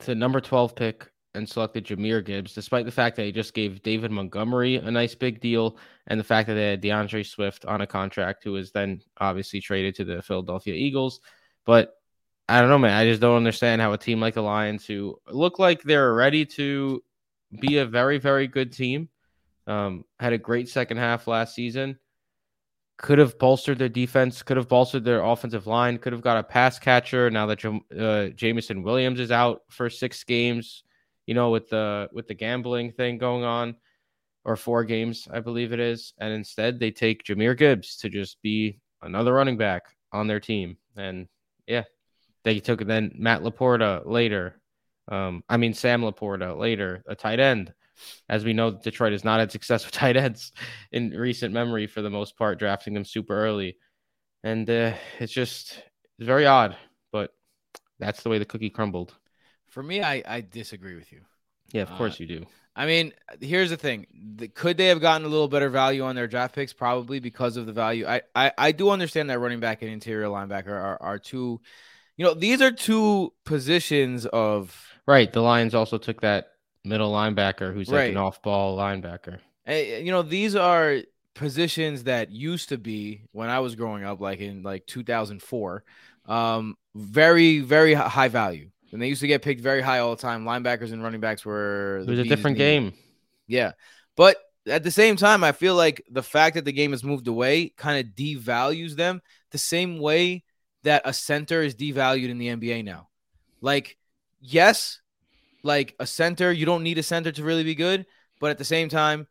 [0.00, 3.82] to number 12 pick and selected Jahmyr Gibbs, despite the fact that he just gave
[3.82, 7.80] David Montgomery a nice big deal, and the fact that they had DeAndre Swift on
[7.80, 11.20] a contract, who was then obviously traded to the Philadelphia Eagles.
[11.64, 11.94] But
[12.48, 12.96] I don't know, man.
[12.96, 16.44] I just don't understand how a team like the Lions, who look like they're ready
[16.46, 17.02] to
[17.60, 19.08] be a very, very good team,
[19.66, 21.98] um, had a great second half last season.
[22.98, 26.42] Could have bolstered their defense, could have bolstered their offensive line, could have got a
[26.42, 27.30] pass catcher.
[27.30, 27.64] Now that
[27.98, 30.84] uh, Jameson Williams is out for six games,
[31.26, 33.76] you know, with the with the gambling thing going on,
[34.44, 38.40] or four games, I believe it is, and instead they take Jahmyr Gibbs to just
[38.42, 39.82] be another running back
[40.12, 41.28] on their team, and
[41.66, 41.84] yeah,
[42.44, 44.60] they took then Matt LaPorta later.
[45.08, 47.72] Um, I mean Sam LaPorta later, a tight end.
[48.28, 50.52] As we know, Detroit has not had success with tight ends
[50.90, 53.76] in recent memory for the most part, drafting them super early.
[54.44, 55.82] And uh, it's just
[56.18, 56.76] it's very odd,
[57.12, 57.30] but
[57.98, 59.14] that's the way the cookie crumbled.
[59.72, 61.22] For me, I, I disagree with you.
[61.72, 62.44] Yeah, of uh, course you do.
[62.76, 64.06] I mean, here's the thing:
[64.36, 66.74] the, could they have gotten a little better value on their draft picks?
[66.74, 68.06] Probably because of the value.
[68.06, 71.58] I I, I do understand that running back and interior linebacker are, are two.
[72.18, 75.32] You know, these are two positions of right.
[75.32, 76.48] The Lions also took that
[76.84, 78.04] middle linebacker who's right.
[78.04, 79.38] like an off-ball linebacker.
[79.64, 80.98] Hey, you know, these are
[81.34, 85.82] positions that used to be when I was growing up, like in like 2004,
[86.26, 88.68] um, very very high value.
[88.92, 90.44] And they used to get picked very high all the time.
[90.44, 91.98] Linebackers and running backs were.
[91.98, 92.92] It was a different game.
[93.46, 93.72] Yeah,
[94.16, 97.26] but at the same time, I feel like the fact that the game has moved
[97.26, 100.44] away kind of devalues them the same way
[100.82, 103.08] that a center is devalued in the NBA now.
[103.60, 103.96] Like,
[104.40, 105.00] yes,
[105.62, 106.52] like a center.
[106.52, 108.06] You don't need a center to really be good,
[108.40, 109.26] but at the same time,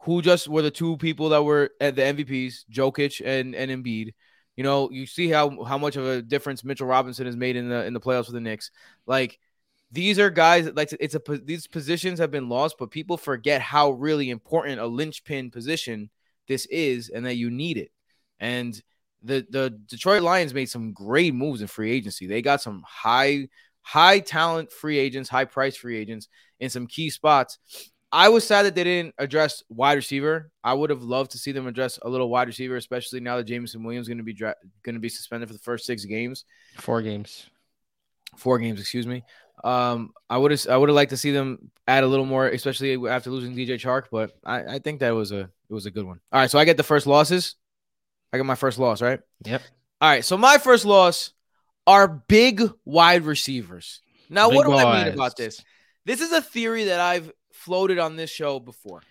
[0.00, 4.14] who just were the two people that were at the MVPs, Jokic and and Embiid.
[4.56, 7.68] You know, you see how how much of a difference Mitchell Robinson has made in
[7.68, 8.70] the in the playoffs with the Knicks.
[9.06, 9.38] Like
[9.92, 13.90] these are guys like it's a these positions have been lost, but people forget how
[13.90, 16.10] really important a linchpin position
[16.46, 17.90] this is, and that you need it.
[18.38, 18.80] And
[19.22, 22.26] the the Detroit Lions made some great moves in free agency.
[22.26, 23.48] They got some high
[23.82, 27.58] high talent free agents, high price free agents in some key spots.
[28.12, 30.50] I was sad that they didn't address wide receiver.
[30.64, 33.44] I would have loved to see them address a little wide receiver, especially now that
[33.44, 36.04] Jameson Williams is going to be dra- going to be suspended for the first six
[36.04, 36.44] games,
[36.78, 37.48] four games,
[38.36, 38.80] four games.
[38.80, 39.22] Excuse me.
[39.62, 42.48] Um, I would have I would have liked to see them add a little more,
[42.48, 44.04] especially after losing DJ Chark.
[44.10, 46.20] But I, I think that was a it was a good one.
[46.32, 47.54] All right, so I get the first losses.
[48.32, 49.20] I got my first loss, right?
[49.44, 49.62] Yep.
[50.00, 51.32] All right, so my first loss
[51.86, 54.00] are big wide receivers.
[54.28, 55.62] Now, big what do I mean about this?
[56.06, 59.02] This is a theory that I've floated on this show before.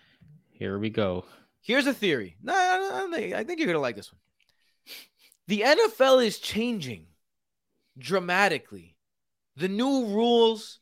[0.50, 1.24] Here we go.
[1.62, 2.36] Here's a theory.
[2.42, 4.20] No, I think you're gonna like this one.
[5.46, 7.06] The NFL is changing
[7.98, 8.96] dramatically.
[9.56, 10.80] The new rules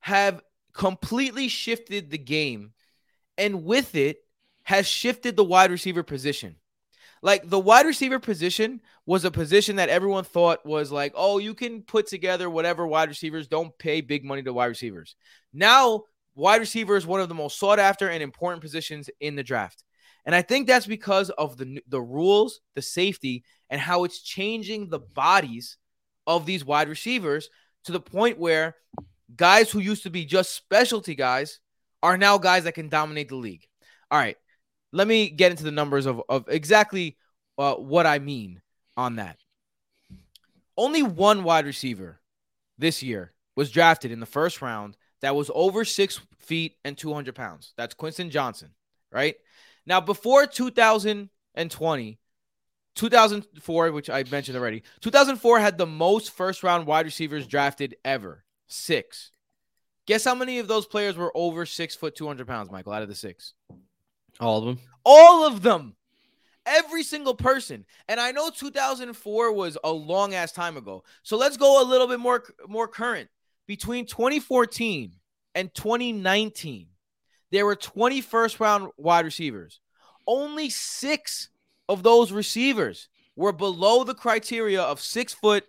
[0.00, 2.72] have completely shifted the game,
[3.38, 4.18] and with it,
[4.64, 6.56] has shifted the wide receiver position.
[7.22, 11.54] Like the wide receiver position was a position that everyone thought was like, oh, you
[11.54, 15.16] can put together whatever wide receivers, don't pay big money to wide receivers.
[15.52, 19.42] Now, wide receiver is one of the most sought after and important positions in the
[19.42, 19.84] draft.
[20.26, 24.88] And I think that's because of the the rules, the safety, and how it's changing
[24.88, 25.76] the bodies
[26.26, 27.48] of these wide receivers
[27.84, 28.76] to the point where
[29.36, 31.60] guys who used to be just specialty guys
[32.02, 33.66] are now guys that can dominate the league.
[34.10, 34.36] All right,
[34.92, 37.18] let me get into the numbers of, of exactly
[37.58, 38.62] uh, what I mean
[38.96, 39.36] on that.
[40.76, 42.20] Only one wide receiver
[42.78, 47.34] this year was drafted in the first round that was over six feet and 200
[47.34, 47.72] pounds.
[47.78, 48.70] That's Quentin Johnston,
[49.10, 49.36] right?
[49.86, 52.18] Now, before 2020,
[52.94, 58.44] 2004, which I mentioned already, 2004 had the most first round wide receivers drafted ever
[58.66, 59.32] six.
[60.06, 63.08] Guess how many of those players were over six foot, 200 pounds, Michael, out of
[63.08, 63.54] the six?
[64.40, 64.78] All of them.
[65.06, 65.96] All of them.
[66.66, 67.86] Every single person.
[68.08, 71.02] And I know 2004 was a long ass time ago.
[71.22, 73.30] So let's go a little bit more more current.
[73.66, 75.12] Between 2014
[75.54, 76.88] and 2019,
[77.50, 79.80] there were 20 first round wide receivers.
[80.26, 81.48] Only 6
[81.88, 85.64] of those receivers were below the criteria of 6 foot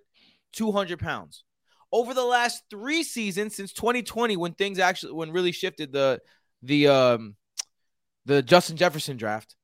[0.53, 1.43] 200 pounds.
[1.91, 6.19] Over the last 3 seasons since 2020 when things actually when really shifted the
[6.61, 7.35] the um
[8.25, 9.55] the Justin Jefferson draft,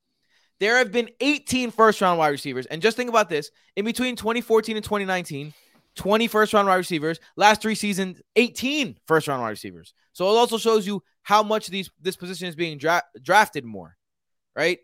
[0.59, 2.67] there have been 18 first round wide receivers.
[2.67, 5.53] And just think about this in between 2014 and 2019,
[5.95, 7.19] 20 first round wide receivers.
[7.35, 9.93] Last three seasons, 18 first round wide receivers.
[10.13, 13.97] So it also shows you how much these this position is being dra- drafted more,
[14.55, 14.79] right?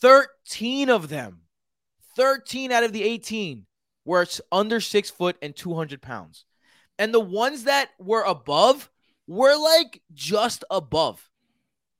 [0.00, 1.42] 13 of them,
[2.16, 3.66] 13 out of the 18
[4.04, 6.44] were under six foot and 200 pounds.
[6.98, 8.90] And the ones that were above
[9.26, 11.30] were like just above.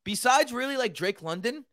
[0.04, 1.64] Besides, really, like Drake London,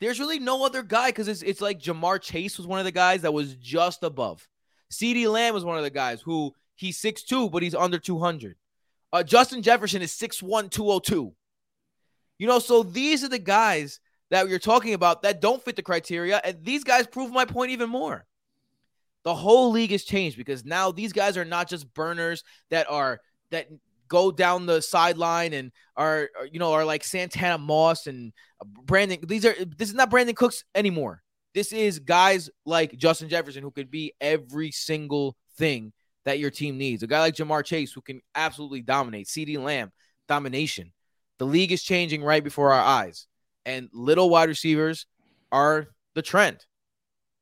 [0.00, 2.92] there's really no other guy because it's, it's like Ja'Marr Chase was one of the
[2.92, 4.46] guys that was just above.
[4.90, 8.56] CeeDee Lamb was one of the guys who he's 6'2, but he's under 200.
[9.12, 11.32] Uh, Justin Jefferson is 6'1, 202.
[12.38, 14.00] You know, so these are the guys
[14.30, 16.40] that you're talking about that don't fit the criteria.
[16.42, 18.24] And these guys prove my point even more.
[19.24, 23.20] The whole league has changed because now these guys are not just burners that are
[23.50, 23.68] that
[24.08, 28.32] go down the sideline and are, you know are like Santana Moss and
[28.86, 29.26] Brandin.
[29.28, 31.22] These are this is not Brandin Cooks anymore.
[31.54, 35.92] This is guys like Justin Jefferson who could be every single thing
[36.24, 37.02] that your team needs.
[37.02, 39.26] A guy like Ja'Marr Chase who can absolutely dominate.
[39.26, 39.90] CeeDee Lamb
[40.28, 40.92] domination.
[41.38, 43.26] The league is changing right before our eyes,
[43.64, 45.06] and little wide receivers
[45.50, 46.64] are the trend.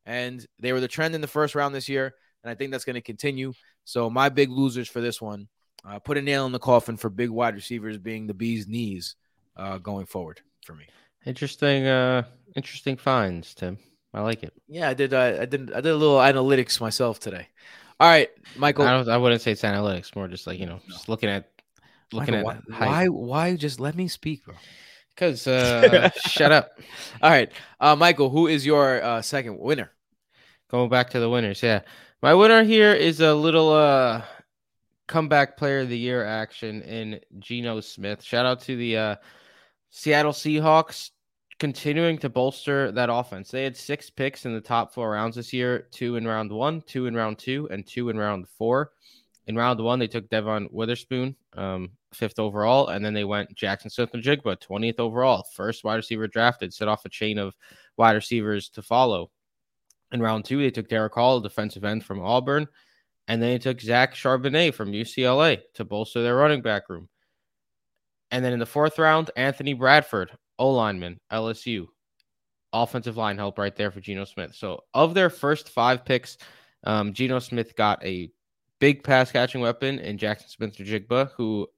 [0.07, 2.85] And they were the trend in the first round this year, and I think that's
[2.85, 3.53] going to continue.
[3.85, 5.49] So my big losers for this one
[5.85, 9.16] uh, put a nail in the coffin for big wide receivers being the bee's knees
[9.57, 10.87] uh, going forward for me.
[11.27, 12.23] Interesting, uh,
[12.55, 13.79] interesting finds, Tim.
[14.14, 14.53] I like it.
[14.68, 15.12] Yeah, I did.
[15.12, 15.73] Uh, I did.
[15.73, 17.49] I did a little analytics myself today.
[18.01, 18.85] All right, Michael.
[18.85, 21.51] I, I wouldn't say it's analytics, more just like you know, just looking at
[22.12, 24.55] looking Michael, at why, why, why just let me speak, bro?
[25.14, 26.71] Because uh, shut up.
[27.21, 29.90] All right, uh, Michael, who is your uh, second winner?
[30.71, 31.81] Going back to the winners, yeah.
[32.23, 34.23] My winner here is a little uh
[35.07, 38.23] comeback player of the year action in Geno Smith.
[38.23, 39.16] Shout out to the uh,
[39.90, 41.11] Seattle Seahawks
[41.59, 43.51] continuing to bolster that offense.
[43.51, 46.83] They had six picks in the top four rounds this year two in round one,
[46.83, 48.92] two in round two, and two in round four.
[49.47, 53.90] In round one, they took Devon Witherspoon, um, fifth overall, and then they went Jackson
[53.90, 57.55] Smith-Njigba, 20th overall, first wide receiver drafted, set off a chain of
[57.97, 59.31] wide receivers to follow.
[60.12, 62.66] In round two, they took Derick Hall, defensive end from Auburn.
[63.27, 67.09] And then he took Zach Charbonnet from UCLA to bolster their running back room.
[68.31, 71.87] And then in the fourth round, Anthony Bradford, O lineman, LSU,
[72.73, 74.55] offensive line help right there for Geno Smith.
[74.55, 76.38] So of their first five picks,
[76.85, 78.31] um, Geno Smith got a
[78.79, 81.68] big pass catching weapon in Jackson Spencer Jigba, who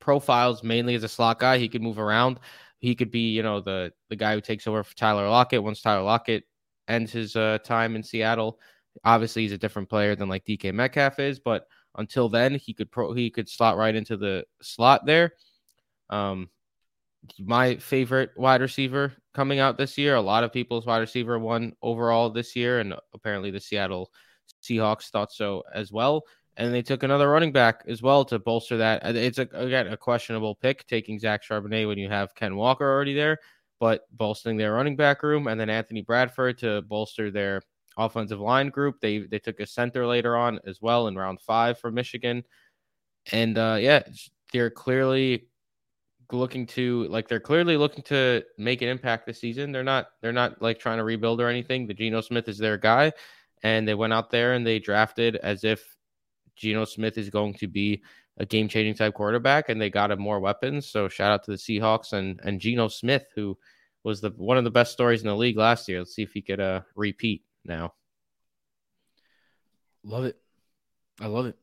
[0.00, 1.58] profiles mainly as a slot guy.
[1.58, 2.40] He could move around.
[2.78, 5.82] He could be, you know, the the guy who takes over for Tyler Lockett once
[5.82, 6.44] Tyler Lockett
[6.88, 8.58] ends his uh, time in Seattle.
[9.04, 12.90] Obviously, he's a different player than like DK Metcalf is, but until then, he could
[12.90, 15.34] pro he could slot right into the slot there.
[16.08, 16.48] Um,
[17.38, 20.14] my favorite wide receiver coming out this year.
[20.14, 24.10] A lot of people's wide receiver one overall this year, and apparently the Seattle
[24.62, 26.24] Seahawks thought so as well.
[26.56, 29.16] And they took another running back as well to bolster that.
[29.16, 33.14] It's a, again a questionable pick taking Zach Charbonnet when you have Ken Walker already
[33.14, 33.38] there,
[33.78, 37.62] but bolstering their running back room, and then Anthony Bradford to bolster their
[37.96, 39.00] offensive line group.
[39.00, 42.44] They they took a center later on as well in round five for Michigan,
[43.32, 44.02] and uh, yeah,
[44.52, 45.48] they're clearly
[46.32, 49.72] looking to like they're clearly looking to make an impact this season.
[49.72, 51.86] They're not they're not like trying to rebuild or anything.
[51.86, 53.12] The Geno Smith is their guy,
[53.62, 55.96] and they went out there and they drafted as if
[56.56, 58.02] Geno Smith is going to be
[58.38, 60.86] a game changing type quarterback, and they got him more weapons.
[60.88, 63.56] So shout out to the Seahawks and and Geno Smith who
[64.04, 65.98] was the one of the best stories in the league last year.
[65.98, 67.94] Let's see if he could uh repeat now.
[70.02, 70.36] Love it.
[71.20, 71.56] I love it.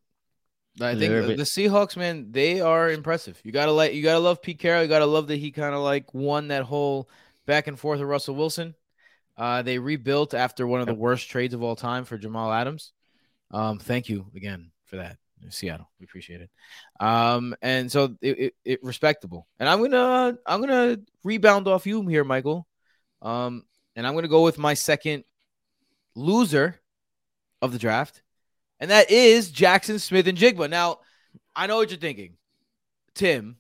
[0.80, 3.40] I think the Seahawks, man, they are impressive.
[3.44, 4.84] You gotta like, you gotta love Pete Carroll.
[4.84, 7.10] You gotta love that he kind of like won that whole
[7.46, 8.76] back and forth with Russell Wilson.
[9.38, 12.92] Uh, they rebuilt after one of the worst trades of all time for Jamal Adams.
[13.52, 15.18] Um, thank you again for that,
[15.50, 15.90] Seattle.
[16.00, 16.50] We appreciate it.
[17.00, 19.48] Um, and so it, it, it respectable.
[19.60, 22.68] And I'm gonna I'm gonna rebound off you here, Michael.
[23.22, 23.64] Um,
[23.96, 25.24] and I'm gonna go with my second
[26.16, 26.80] loser
[27.62, 28.22] of the draft
[28.80, 30.70] and that is Jackson Smith-Njigba.
[30.70, 31.00] Now,
[31.56, 32.34] I know what you're thinking,
[33.16, 33.58] Tim.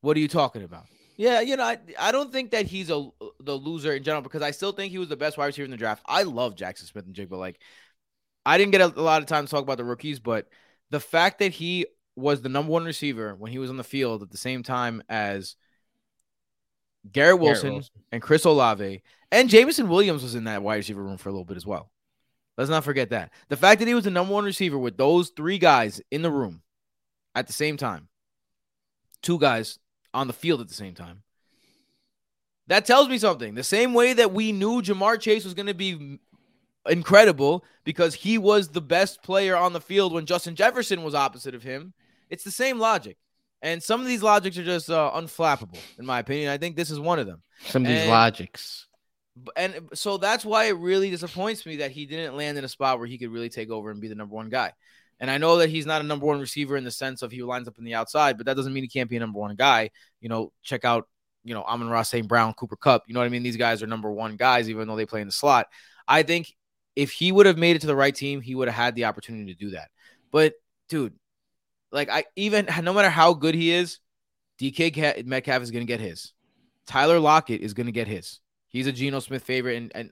[0.00, 0.84] What are you talking about?
[1.16, 3.08] Yeah, you know, I, I don't think that he's a
[3.40, 5.70] the loser in general because I still think he was the best wide receiver in
[5.70, 6.02] the draft.
[6.06, 7.38] I love Jackson Smith-Njigba.
[7.38, 7.60] Like,
[8.44, 10.48] I didn't get a, a lot of time to talk about the rookies, but
[10.90, 14.22] the fact that he was the number one receiver when he was on the field
[14.22, 15.56] at the same time as
[17.10, 18.02] Garrett Wilson, Garrett Wilson.
[18.12, 19.02] and Chris Olave
[19.32, 21.90] and Jameson Williams was in that wide receiver room for a little bit as well.
[22.56, 23.32] Let's not forget that.
[23.48, 26.30] The fact that he was the number one receiver with those three guys in the
[26.30, 26.62] room
[27.34, 28.08] at the same time,
[29.22, 29.78] two guys
[30.12, 31.22] on the field at the same time,
[32.68, 33.54] that tells me something.
[33.54, 36.18] The same way that we knew Ja'Marr Chase was going to be
[36.88, 41.54] incredible because he was the best player on the field when Justin Jefferson was opposite
[41.54, 41.92] of him,
[42.30, 43.16] it's the same logic.
[43.62, 46.50] And some of these logics are just uh, unflappable, in my opinion.
[46.50, 47.42] I think this is one of them.
[47.66, 48.86] Some of these and, logics
[49.56, 52.68] and uh, so that's why it really disappoints me that he didn't land in a
[52.68, 54.72] spot where he could really take over and be the number one guy.
[55.20, 57.42] And I know that he's not a number one receiver in the sense of he
[57.42, 59.54] lines up in the outside, but that doesn't mean he can't be a number one
[59.54, 59.90] guy.
[60.20, 61.08] You know, check out,
[61.44, 62.26] you know, Amon-Ra St.
[62.26, 63.04] Brown, Cooper Kupp.
[63.06, 63.42] You know what I mean?
[63.42, 65.66] These guys are number one guys, even though they play in the slot.
[66.06, 66.52] I think
[66.96, 69.04] if he would have made it to the right team, he would have had the
[69.04, 69.88] opportunity to do that.
[70.30, 70.54] But
[70.88, 71.14] dude,
[71.92, 74.00] like I even no matter how good he is,
[74.60, 76.32] DK Metcalf is going to get his.
[76.86, 78.40] Tyler Lockett is going to get his.
[78.74, 80.10] He's a Geno Smith favorite, and and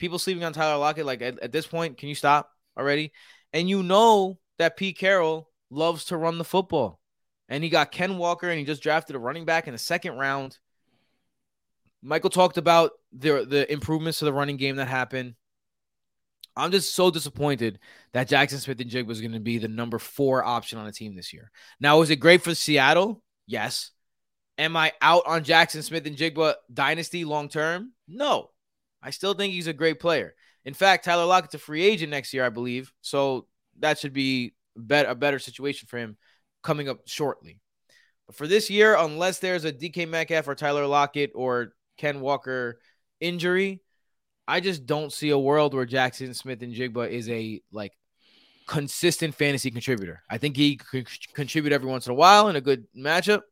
[0.00, 1.06] people sleeping on Tyler Lockett.
[1.06, 3.12] Like at, at this point, can you stop already?
[3.52, 6.98] And you know that Pete Carroll loves to run the football,
[7.48, 10.16] and he got Ken Walker, and he just drafted a running back in the second
[10.16, 10.58] round.
[12.02, 15.36] Michael talked about the the improvements to the running game that happened.
[16.56, 17.78] I'm just so disappointed
[18.12, 21.32] that Jackson Smith-Njigba was going to be the number four option on the team this
[21.32, 21.52] year.
[21.80, 23.22] Now, was it great for Seattle?
[23.46, 23.92] Yes.
[24.58, 27.92] Am I out on Jackson Smith-Njigba dynasty long term?
[28.06, 28.50] No.
[29.02, 30.34] I still think he's a great player.
[30.64, 32.92] In fact, Tyler Lockett's a free agent next year, I believe.
[33.00, 33.46] So
[33.80, 36.16] that should be a better situation for him
[36.62, 37.58] coming up shortly.
[38.26, 42.78] But for this year, unless there's a DK Metcalf or Tyler Lockett or Ken Walker
[43.20, 43.80] injury,
[44.46, 47.92] I just don't see a world where Jackson Smith-Njigba is a like
[48.66, 50.22] consistent fantasy contributor.
[50.30, 53.42] I think he could contribute every once in a while in a good matchup,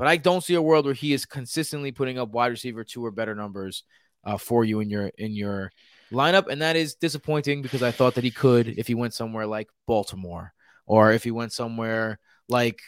[0.00, 3.04] but I don't see a world where he is consistently putting up wide receiver two
[3.04, 3.84] or better numbers
[4.24, 5.72] uh, for you in your in your
[6.10, 9.46] lineup, and that is disappointing because I thought that he could if he went somewhere
[9.46, 10.54] like Baltimore
[10.86, 12.80] or if he went somewhere like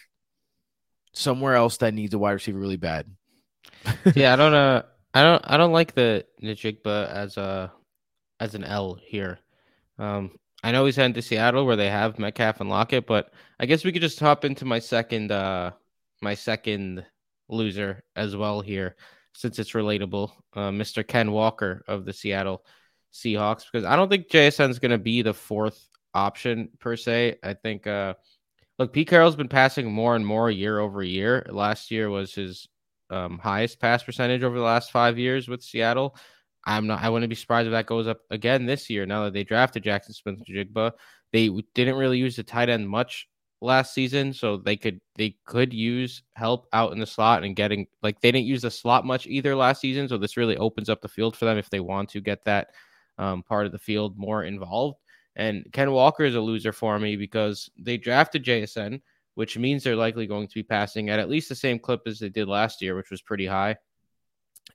[1.12, 3.05] somewhere else that needs a wide receiver really bad.
[4.14, 7.75] yeah, I don't uh I don't I don't like the Njigba as a
[8.40, 9.38] as an L here.
[9.98, 10.31] Um
[10.64, 13.85] I know he's heading to Seattle where they have Metcalf and Lockett, but I guess
[13.85, 15.72] we could just hop into my second uh
[16.22, 17.04] my second
[17.48, 18.96] loser as well here,
[19.35, 20.30] since it's relatable.
[20.54, 21.06] Uh, Mr.
[21.06, 22.64] Ken Walker of the Seattle
[23.12, 27.37] Seahawks, because I don't think JSN is going to be the fourth option per se.
[27.42, 28.14] I think, uh,
[28.78, 31.46] look, Pete Carroll's been passing more and more year over year.
[31.50, 32.68] Last year was his
[33.11, 36.16] um, highest pass percentage over the last five years with Seattle.
[36.64, 37.02] I'm not.
[37.02, 39.04] I wouldn't be surprised if that goes up again this year.
[39.04, 40.92] Now that they drafted Jackson Smith-Njigba,
[41.32, 43.28] they didn't really use the tight end much
[43.62, 47.87] last season, so they could they could use help out in the slot and getting
[48.03, 50.09] like they didn't use the slot much either last season.
[50.09, 52.68] So this really opens up the field for them if they want to get that
[53.18, 54.98] um, part of the field more involved.
[55.37, 59.01] And Ken Walker is a loser for me because they drafted JSN,
[59.35, 62.18] which means they're likely going to be passing at at least the same clip as
[62.18, 63.77] they did last year, which was pretty high.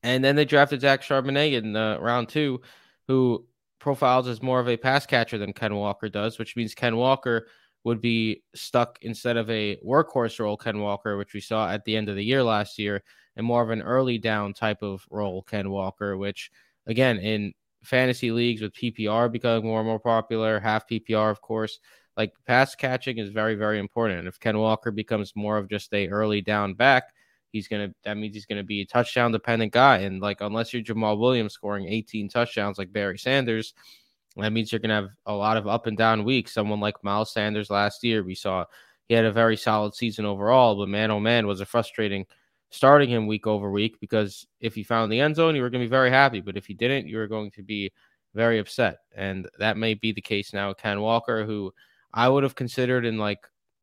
[0.03, 2.61] And then they drafted Zach Charbonnet in uh, round two,
[3.07, 3.45] who
[3.79, 7.47] profiles as more of a pass catcher than Ken Walker does, which means Ken Walker
[7.87, 11.95] would be stuck instead of a workhorse role, Ken Walker, which we saw at the
[11.95, 13.01] end of the year last year,
[13.37, 16.51] and more of an early down type of role, Ken Walker, which
[16.85, 21.79] again in fantasy leagues with PPR becoming more and more popular, half PPR, of course,
[22.17, 24.19] like pass catching is very, very important.
[24.19, 27.13] And if Ken Walker becomes more of just a early down back,
[27.53, 29.99] he's gonna that means he's gonna be a touchdown dependent guy.
[29.99, 33.73] And like unless you're Jamaal Williams scoring 18 touchdowns like Barry Sanders,
[34.43, 36.53] that means you're going to have a lot of up and down weeks.
[36.53, 38.65] Someone like Miles Sanders last year, we saw
[39.07, 42.25] he had a very solid season overall, but man, oh man, was it frustrating
[42.69, 45.81] starting him week over week because if he found the end zone, you were going
[45.81, 46.41] to be very happy.
[46.41, 47.91] But if he didn't, you were going to be
[48.33, 48.97] very upset.
[49.15, 50.69] And that may be the case now.
[50.69, 51.73] With Ken Walker, who
[52.13, 53.39] I would have considered in like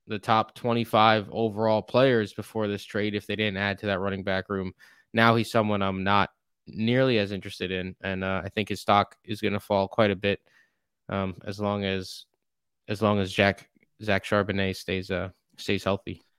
[0.07, 4.23] the top 25 overall players before this trade if they didn't add to that running
[4.23, 4.73] back room.
[5.13, 6.31] Now he's someone I'm not
[6.67, 10.11] nearly as interested in, and uh, I think his stock is going to fall quite
[10.11, 10.41] a bit
[11.09, 12.27] um, as long as
[12.89, 13.69] as long as Jack
[14.03, 16.23] Zach Charbonnet stays uh stays healthy.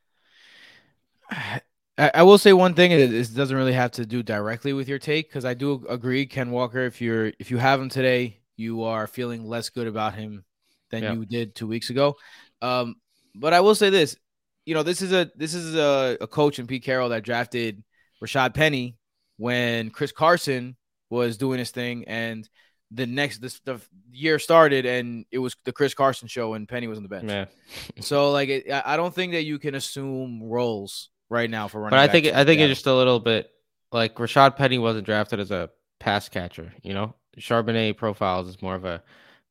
[1.97, 4.99] I, I will say one thing: it doesn't really have to do directly with your
[4.99, 6.81] take because I do agree, Ken Walker.
[6.81, 10.43] If you're if you have him today, you are feeling less good about him
[10.91, 11.13] than yeah.
[11.13, 12.15] you did two weeks ago.
[12.61, 12.95] Um,
[13.33, 14.17] but I will say this:
[14.65, 17.81] you know, this is a this is a, a coach in Pete Carroll that drafted
[18.21, 18.97] Rashaad Penny
[19.37, 20.75] when Chris Carson
[21.09, 22.47] was doing his thing, and
[22.91, 23.79] the next this the
[24.11, 27.29] year started, and it was the Chris Carson show, and Penny was on the bench.
[27.29, 27.45] Yeah.
[28.01, 31.91] so like, it, I don't think that you can assume roles right now for running.
[31.91, 33.49] But I think I think it's just a little bit
[33.91, 35.69] like Rashaad Penny wasn't drafted as a
[35.99, 36.73] pass catcher.
[36.83, 39.03] You know, Charbonnet profiles is more of a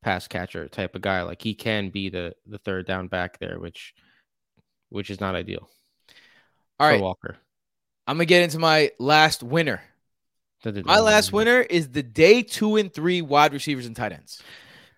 [0.02, 1.22] pass catcher type of guy.
[1.22, 3.94] Like he can be the the third down back there, which
[4.90, 5.68] which is not ideal.
[6.78, 7.36] All right, Walker.
[8.06, 9.82] I'm gonna get into my last winner.
[10.86, 14.42] My last winner is the day two and three wide receivers and tight ends.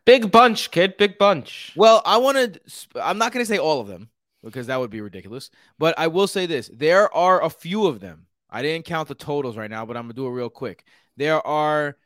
[0.05, 0.97] Big bunch, kid.
[0.97, 1.73] Big bunch.
[1.77, 2.61] Well, I want to.
[2.95, 4.09] I'm not going to say all of them
[4.45, 5.51] because that would be ridiculous.
[5.79, 8.27] But I will say this: there are a few of them.
[8.49, 10.85] I didn't count the totals right now, but I'm gonna do it real quick.
[11.17, 11.97] There are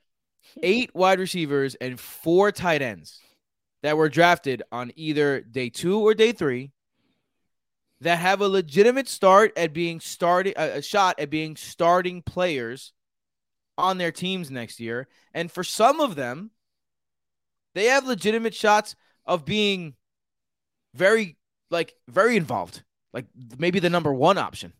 [0.62, 3.20] eight wide receivers and four tight ends
[3.82, 6.72] that were drafted on either day two or day three
[8.00, 12.92] that have a legitimate start at being starting a shot at being starting players
[13.76, 15.08] on their teams next year.
[15.34, 16.50] And for some of them,
[17.74, 18.96] they have legitimate shots
[19.26, 19.94] of being
[20.94, 21.36] very
[21.70, 22.82] like very involved.
[23.12, 23.26] Like
[23.58, 24.72] maybe the number one option,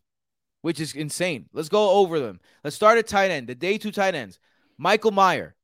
[0.61, 1.47] which is insane.
[1.53, 2.39] Let's go over them.
[2.63, 3.47] Let's start at tight end.
[3.47, 4.39] The day two tight ends.
[4.77, 5.55] Michael Mayer,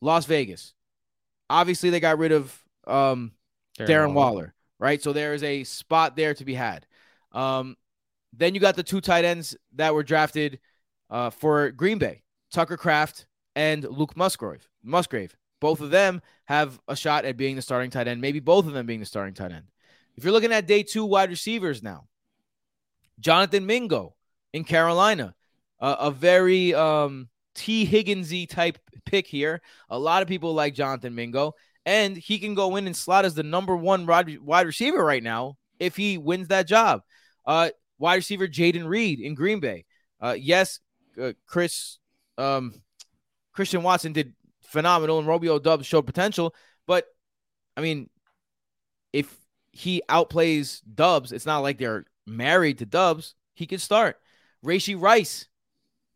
[0.00, 0.74] Las Vegas.
[1.50, 3.32] Obviously, they got rid of um,
[3.78, 4.32] Darren, Darren Waller.
[4.32, 4.53] Waller,
[4.84, 5.02] right?
[5.02, 6.86] So there is a spot there to be had.
[7.32, 7.76] Um,
[8.34, 10.60] then you got the two tight ends that were drafted
[11.08, 12.22] uh, for Green Bay,
[12.52, 13.24] Tucker Kraft
[13.56, 14.68] and Luke Musgrave.
[14.82, 15.34] Musgrave.
[15.58, 18.74] Both of them have a shot at being the starting tight end, maybe both of
[18.74, 19.70] them being the starting tight end.
[20.16, 22.04] If you're looking at day two wide receivers now,
[23.18, 24.14] Jonathan Mingo
[24.52, 25.34] in Carolina,
[25.80, 28.76] uh, a very um, Tee Higginsy type
[29.06, 29.62] pick here.
[29.88, 31.54] A lot of people like Jonathan Mingo,
[31.86, 35.56] and he can go in and slot as the number one wide receiver right now
[35.78, 37.02] if he wins that job.
[37.46, 39.84] Uh, wide receiver Jayden Reed in Green Bay.
[40.20, 40.80] Uh, yes,
[41.20, 41.98] uh, Chris
[42.38, 42.74] um,
[43.52, 46.54] Christian Watson did phenomenal, and Romeo Doubs showed potential.
[46.86, 47.06] But
[47.76, 48.08] I mean,
[49.12, 49.34] if
[49.72, 53.34] he outplays Doubs, it's not like they're married to Doubs.
[53.54, 54.18] He could start.
[54.64, 55.46] Rashee Rice,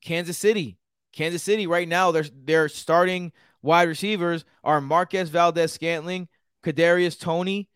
[0.03, 0.79] Kansas City.
[1.13, 6.29] Kansas City right now, they're they're starting wide receivers are Marquez Valdes-Scantling,
[6.65, 7.69] Kadarius Toney,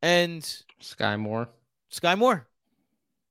[0.00, 0.42] and
[0.80, 1.48] Skyy Moore.
[1.92, 2.48] Skyy Moore.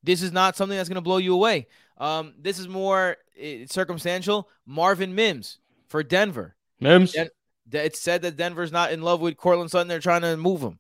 [0.03, 1.67] This is not something that's going to blow you away.
[1.97, 4.49] Um, this is more uh, circumstantial.
[4.65, 6.55] Marvin Mims for Denver.
[6.79, 7.11] Mims.
[7.11, 7.29] Den-
[7.71, 9.87] it's said that Denver's not in love with Courtland Sutton.
[9.87, 10.79] They're trying to move him,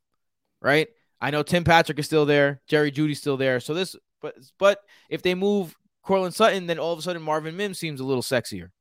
[0.61, 0.87] right?
[1.21, 2.61] I know Tim Patrick is still there.
[2.67, 3.59] Jerry Jeudy's still there.
[3.59, 7.55] So this, but but if they move Courtland Sutton, then all of a sudden Marvin
[7.55, 8.71] Mims seems a little sexier.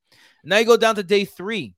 [0.43, 1.75] Now you go down to day three.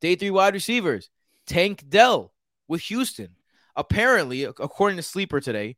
[0.00, 1.10] Day three wide receivers.
[1.46, 2.32] Tank Dell
[2.66, 3.36] with Houston.
[3.76, 5.76] Apparently, according to Sleeper today,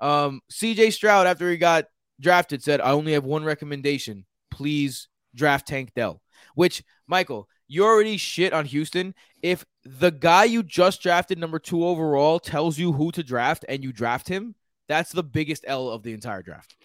[0.00, 1.86] um, CJ Stroud, after he got
[2.20, 4.26] drafted, said, I only have one recommendation.
[4.50, 6.20] Please draft Tank Dell.
[6.54, 9.14] Which, Michael, you already shit on Houston.
[9.42, 13.82] If the guy you just drafted, number two overall, tells you who to draft and
[13.82, 14.54] you draft him,
[14.88, 16.76] that's the biggest L of the entire draft.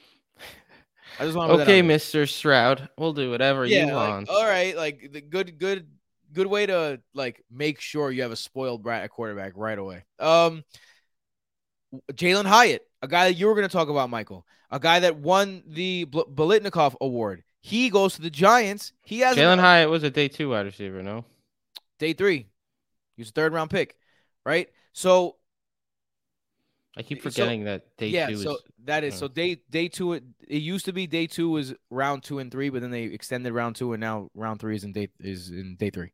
[1.19, 4.29] I just want okay, Mister Stroud, we'll do whatever yeah, you like, want.
[4.29, 5.87] All right, like the good, good,
[6.33, 10.03] good way to like make sure you have a spoiled brat at quarterback right away.
[10.19, 10.63] Um,
[12.13, 15.17] Jalin Hyatt, a guy that you were going to talk about, Michael, a guy that
[15.17, 16.21] won the Bl-
[17.01, 17.43] Award.
[17.61, 18.93] He goes to the Giants.
[19.01, 21.25] He has Jalin Hyatt was a day two wide receiver, no?
[21.99, 22.47] Day three.
[23.15, 23.95] He was a third round pick,
[24.45, 24.69] right?
[24.93, 25.37] So
[26.97, 28.33] I keep forgetting so, that day yeah, two.
[28.33, 30.13] Yeah, so that is uh, so day day two.
[30.13, 33.03] It, it, used to be day two was round two and three, but then they
[33.03, 36.11] extended round two, and now round three is in day is in day three,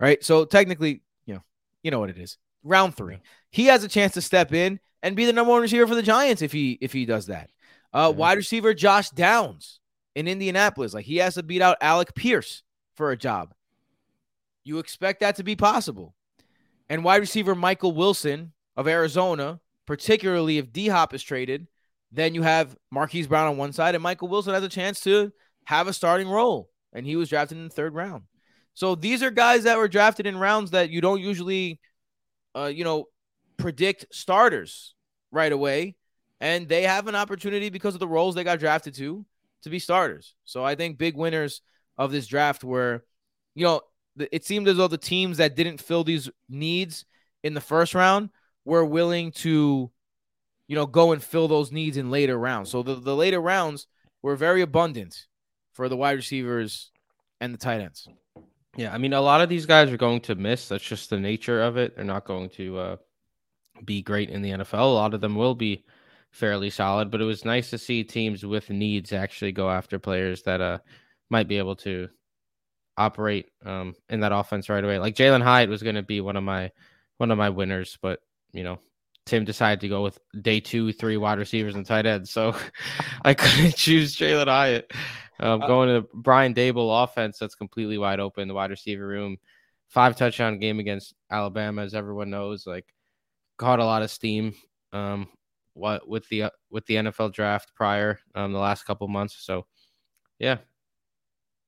[0.00, 0.22] right?
[0.24, 1.42] So technically, you know,
[1.82, 2.36] you know what it is.
[2.64, 3.18] Round three,
[3.50, 6.02] he has a chance to step in and be the number one receiver for the
[6.02, 7.50] Giants if he if he does that.
[7.92, 8.18] Uh, mm-hmm.
[8.18, 9.78] Wide receiver Josh Downs
[10.16, 12.64] in Indianapolis, like he has to beat out Alec Pierce
[12.94, 13.54] for a job.
[14.64, 16.14] You expect that to be possible.
[16.88, 21.66] And wide receiver Michael Wilson of Arizona, particularly if D Hop is traded,
[22.12, 25.32] then you have Marquise Brown on one side, and Michael Wilson has a chance to
[25.64, 26.70] have a starting role.
[26.92, 28.22] And he was drafted in the third round.
[28.74, 31.80] So these are guys that were drafted in rounds that you don't usually,
[32.54, 33.06] uh, you know,
[33.56, 34.94] predict starters
[35.32, 35.96] right away.
[36.40, 39.24] and they have an opportunity because of the roles they got drafted to
[39.62, 40.34] to be starters.
[40.44, 41.62] So I think big winners
[41.96, 43.02] of this draft were,
[43.54, 43.80] you know,
[44.18, 47.06] it seemed as though the teams that didn't fill these needs
[47.42, 48.28] in the first round
[48.64, 49.90] were willing to,
[50.66, 52.70] you know, go and fill those needs in later rounds.
[52.70, 53.86] So the, the later rounds
[54.22, 55.26] were very abundant
[55.72, 56.90] for the wide receivers
[57.40, 58.08] and the tight ends.
[58.76, 60.68] Yeah, I mean, a lot of these guys are going to miss.
[60.68, 61.94] That's just the nature of it.
[61.94, 62.96] They're not going to uh,
[63.84, 64.80] be great in the NFL.
[64.80, 65.84] A lot of them will be
[66.30, 70.42] fairly solid, but it was nice to see teams with needs actually go after players
[70.42, 70.78] that uh,
[71.30, 72.08] might be able to
[72.96, 74.98] operate um, in that offense right away.
[74.98, 76.70] Like Jalin Hyatt was going to be one of my
[77.18, 78.20] one of my winners, but
[78.54, 78.78] you know,
[79.26, 82.54] Tim decided to go with day two, three wide receivers and tight ends, so
[83.24, 84.90] I couldn't choose Jalin Hyatt.
[85.40, 89.36] Um, uh, going to Brian Daboll offense that's completely wide open, the wide receiver room,
[89.88, 92.86] five touchdown game against Alabama, as everyone knows, like
[93.58, 94.54] caught a lot of steam.
[94.92, 95.28] Um,
[95.72, 99.36] what with the uh, with the NFL draft prior um the last couple months.
[99.40, 99.66] So,
[100.38, 100.58] yeah,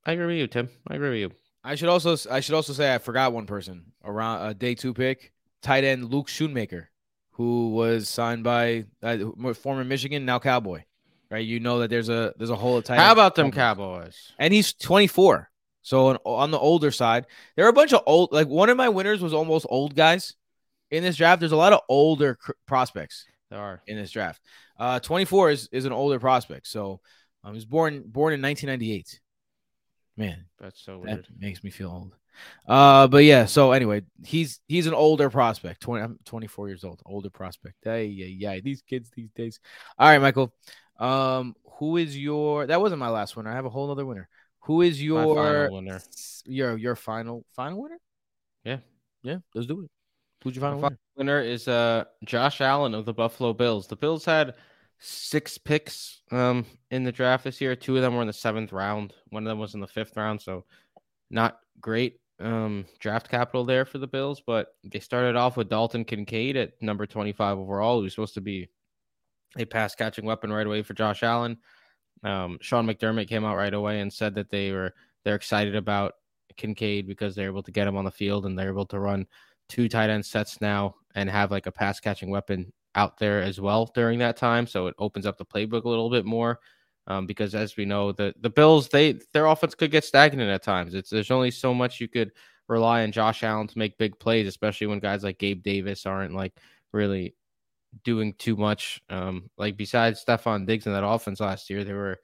[0.05, 0.69] I agree with you, Tim.
[0.87, 1.37] I agree with you.
[1.63, 4.75] I should also I should also say I forgot one person around a uh, day
[4.75, 5.33] two pick,
[5.67, 6.87] tight end Luke Schoonmaker,
[7.31, 9.17] who was signed by uh,
[9.53, 10.83] former Michigan, now Cowboy.
[11.29, 12.99] Right, you know that there's a there's a whole tight.
[12.99, 14.31] How about them Cowboys?
[14.39, 15.51] And he's 24,
[15.81, 18.31] so on, on the older side, there are a bunch of old.
[18.31, 20.35] Like one of my winners was almost old guys
[20.89, 21.41] in this draft.
[21.41, 23.25] There's a lot of older cr- prospects.
[23.49, 24.41] There are in this draft.
[24.79, 26.67] Uh, 24 is is an older prospect.
[26.67, 27.01] So
[27.43, 29.19] um, he was born born in 1998.
[30.15, 31.25] Man, that's so weird.
[31.25, 32.15] That makes me feel old.
[32.67, 33.45] Uh, but yeah.
[33.45, 35.81] So anyway, he's he's an older prospect.
[35.81, 37.01] 20, I'm 24 years old.
[37.05, 37.75] Older prospect.
[37.83, 38.59] Hey, yeah, yeah.
[38.61, 39.59] These kids these days.
[39.97, 40.53] All right, Michael.
[40.99, 42.65] Um, who is your?
[42.65, 43.51] That wasn't my last winner.
[43.51, 44.27] I have a whole other winner.
[44.61, 45.99] Who is your winner?
[46.45, 47.99] Your your final final winner?
[48.63, 48.79] Yeah,
[49.23, 49.37] yeah.
[49.53, 49.89] Let's do it.
[50.43, 50.97] Who's your final winner?
[51.15, 53.87] winner is uh Josh Allen of the Buffalo Bills.
[53.87, 54.55] The Bills had
[54.99, 57.75] six picks um in the draft this year.
[57.75, 59.13] Two of them were in the seventh round.
[59.29, 60.41] One of them was in the fifth round.
[60.41, 60.65] So
[61.29, 66.05] not great um draft capital there for the Bills, but they started off with Dalton
[66.05, 68.69] Kincaid at number 25 overall, who's supposed to be
[69.57, 71.57] a pass catching weapon right away for Josh Allen.
[72.23, 76.13] Um, Sean McDermott came out right away and said that they were they're excited about
[76.55, 79.27] Kincaid because they're able to get him on the field and they're able to run
[79.69, 83.59] two tight end sets now and have like a pass catching weapon out there as
[83.59, 84.65] well during that time.
[84.65, 86.59] So it opens up the playbook a little bit more.
[87.07, 90.63] Um, because as we know, the the Bills they their offense could get stagnant at
[90.63, 90.93] times.
[90.93, 92.31] It's there's only so much you could
[92.67, 96.33] rely on Josh Allen to make big plays, especially when guys like Gabe Davis aren't
[96.33, 96.53] like
[96.91, 97.33] really
[98.03, 99.01] doing too much.
[99.09, 102.19] Um, like besides Stefon Diggs in that offense last year, they were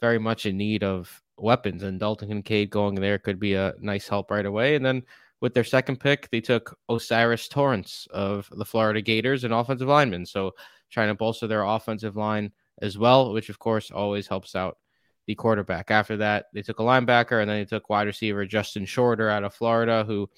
[0.00, 4.08] very much in need of weapons, and Dalton Kincaid going there could be a nice
[4.08, 4.76] help right away.
[4.76, 5.02] And then
[5.40, 10.26] with their second pick, they took O'Cyrus Torrence of the Florida Gators, an offensive lineman.
[10.26, 10.52] So
[10.90, 14.78] trying to bolster their offensive line as well, which of course always helps out
[15.26, 15.90] the quarterback.
[15.90, 19.44] After that, they took a linebacker and then they took wide receiver Justin Shorter out
[19.44, 20.28] of Florida, who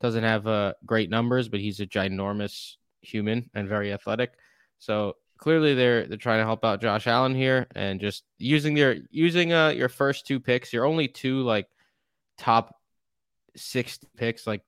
[0.00, 4.32] doesn't have uh, great numbers, but he's a ginormous human and very athletic.
[4.78, 8.96] So clearly they're they're trying to help out Josh Allen here and just using their
[9.10, 11.68] using uh your first two picks, your only two like
[12.38, 12.74] top
[13.56, 14.46] six picks.
[14.46, 14.62] Like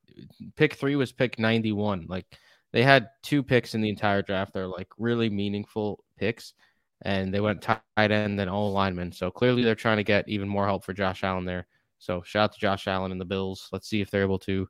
[0.55, 2.07] pick three was pick 91.
[2.07, 2.25] Like
[2.71, 4.53] they had two picks in the entire draft.
[4.53, 6.53] They're like really meaningful picks.
[7.01, 9.11] And they went tight end then all linemen.
[9.11, 11.67] So clearly they're trying to get even more help for Josh Allen there.
[11.97, 13.69] So shout out to Josh Allen and the Bills.
[13.71, 14.67] Let's see if they're able to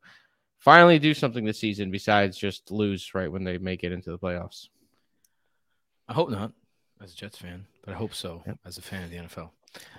[0.60, 4.20] finally do something this season besides just lose right when they make it into the
[4.20, 4.68] playoffs.
[6.08, 6.52] I hope not
[7.02, 8.58] as a Jets fan, but I hope so yep.
[8.66, 9.50] as a fan of the NFL.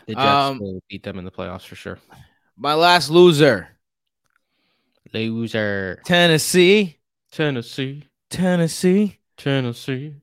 [0.06, 1.98] The Jets um, will beat them in the playoffs for sure.
[2.56, 3.68] My last loser
[5.12, 6.00] Loser.
[6.04, 6.98] Tennessee.
[7.32, 8.04] Tennessee.
[8.28, 9.18] Tennessee.
[9.36, 10.14] Tennessee.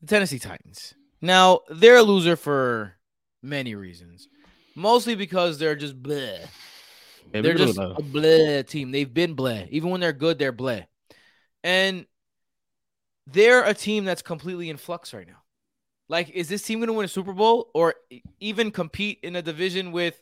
[0.00, 0.94] The Tennessee Titans.
[1.24, 2.94] Now, they're a loser for
[3.42, 4.28] many reasons.
[4.74, 6.40] Mostly because they're just bleh.
[7.32, 8.90] they're just a bleh team.
[8.90, 9.68] They've been bleh.
[9.70, 10.86] Even when they're good, they're bleh.
[11.62, 12.06] And
[13.26, 15.42] they're a team that's completely in flux right now.
[16.08, 17.94] Like, is this team going to win a Super Bowl or
[18.40, 20.20] even compete in a division with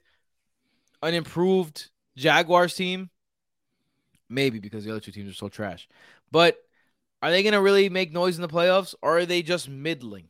[1.03, 3.11] an improved Jaguars team
[4.33, 5.89] Maybe because the other two teams are so trash.
[6.31, 6.57] But
[7.21, 10.29] are they going to really make noise in the playoffs or are they just middling?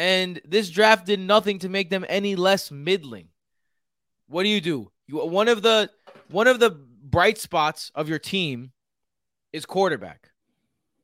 [0.00, 3.28] And this draft did nothing to make them any less middling.
[4.28, 4.90] What do you do?
[5.06, 5.90] You one of the
[6.30, 8.72] one of the bright spots of your team
[9.52, 10.30] is quarterback,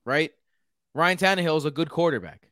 [0.06, 0.30] right?
[0.94, 2.48] Ryan Tannehill is a good quarterback.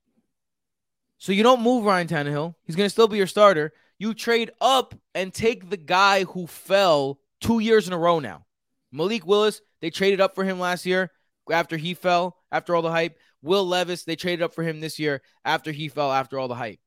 [1.17, 2.55] So you don't move Ryan Tannehill.
[2.65, 3.73] He's going to still be your starter.
[3.99, 8.45] You trade up and take the guy who fell two years in a row now.
[8.93, 11.11] Malik Willis, they traded up for him last year
[11.51, 13.19] after he fell, after all the hype.
[13.45, 16.55] Will Levis, they traded up for him this year after he fell after all the
[16.55, 16.81] hype.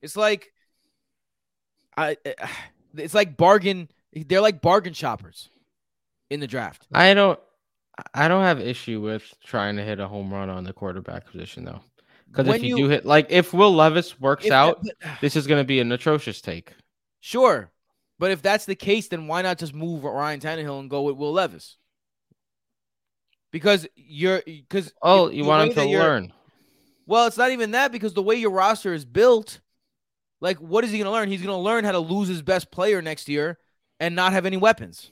[0.00, 0.52] It's like
[1.96, 2.32] I eh,
[2.96, 5.50] it's like bargain they're like bargain shoppers
[6.30, 6.86] in the draft.
[6.92, 7.38] I don't
[8.14, 11.64] I don't have issue with trying to hit a home run on the quarterback position
[11.64, 11.80] though.
[12.30, 15.46] Because if you, you, do hit like if Will Levis works out, that, this is
[15.46, 16.72] going to be an atrocious take.
[17.20, 17.70] Sure,
[18.18, 21.16] but if that's the case, then why not just move Ryan Tannehill and go with
[21.16, 21.76] Will Levis?
[23.50, 26.32] Because you're because oh, you want him to learn.
[27.06, 29.60] Well, it's not even that because the way your roster is built,
[30.40, 31.28] like what is he going to learn?
[31.28, 33.58] He's going to learn how to lose his best player next year
[33.98, 35.10] and not have any weapons.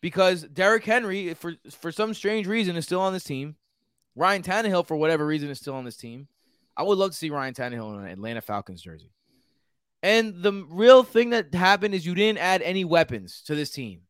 [0.00, 3.56] Because Derrick Henry, for for some strange reason, is still on this team.
[4.16, 6.28] Ryan Tannehill, for whatever reason, is still on this team.
[6.76, 9.12] I would love to see Ryan Tannehill in an Atlanta Falcons jersey.
[10.02, 14.00] And the real thing that happened is you didn't add any weapons to this team.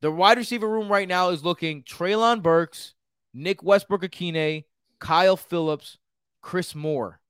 [0.00, 2.94] The wide receiver room right now is looking Treylon Burks,
[3.34, 4.64] Nick Westbrook-Ikhine,
[5.00, 5.98] Kyle Philips,
[6.40, 7.20] Chris Moore.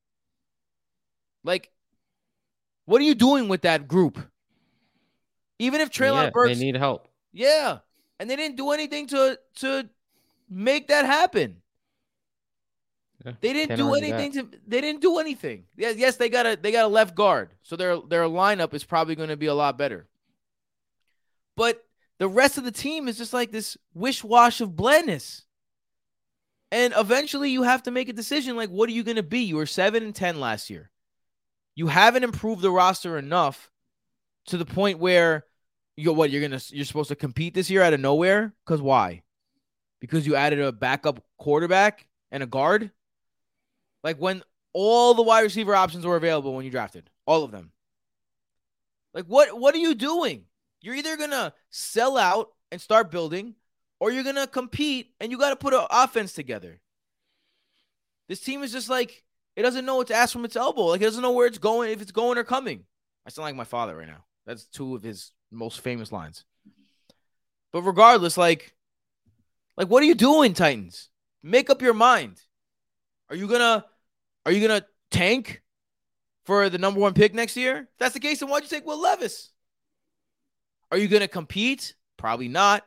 [1.45, 1.71] Like,
[2.85, 4.19] what are you doing with that group?
[5.59, 7.09] Even if Treylon yeah, Burks, they need help.
[7.33, 7.79] Yeah,
[8.21, 9.89] and they didn't do anything to to
[10.49, 11.57] make that happen.
[13.25, 14.49] Yeah, they didn't do anything to.
[14.67, 15.65] They didn't do anything.
[15.77, 18.85] Yes, yes, they got a they got a left guard, so their their lineup is
[18.85, 20.07] probably going to be a lot better.
[21.57, 21.85] But
[22.19, 25.45] the rest of the team is just like this wish wash of blandness.
[26.71, 28.57] And eventually, you have to make a decision.
[28.57, 29.41] Like, what are you going to be?
[29.41, 30.91] You were seven and ten last year.
[31.75, 33.71] You haven't improved the roster enough
[34.47, 35.45] to the point where
[35.97, 38.53] you what you're gonna you're supposed to compete this year out of nowhere.
[38.65, 39.23] Because why?
[40.01, 42.91] Because you added a backup quarterback and a guard.
[44.05, 44.43] Like when
[44.73, 47.73] all the wide receiver options were available when you drafted, all of them.
[49.13, 50.45] Like what what are you doing?
[50.81, 53.55] You're either gonna sell out and start building,
[54.01, 56.81] or you're gonna compete and you got to put an offense together.
[58.29, 59.25] This team is just like
[59.57, 60.87] it doesn't know what to ask from its elbow.
[60.87, 62.85] Like it doesn't know where it's going, if it's going or coming.
[63.27, 64.25] I sound like my father right now.
[64.47, 66.45] That's two of his most famous lines.
[67.73, 68.75] But regardless, like,
[69.77, 71.09] like what are you doing, Titans?
[71.43, 72.41] Make up your mind.
[73.31, 73.85] Are you gonna
[74.47, 75.63] are you gonna tank
[76.45, 77.79] for the number one pick next year?
[77.79, 79.51] If that's the case, then why'd you take Will Levis?
[80.91, 81.95] Are you gonna compete?
[82.17, 82.85] Probably not.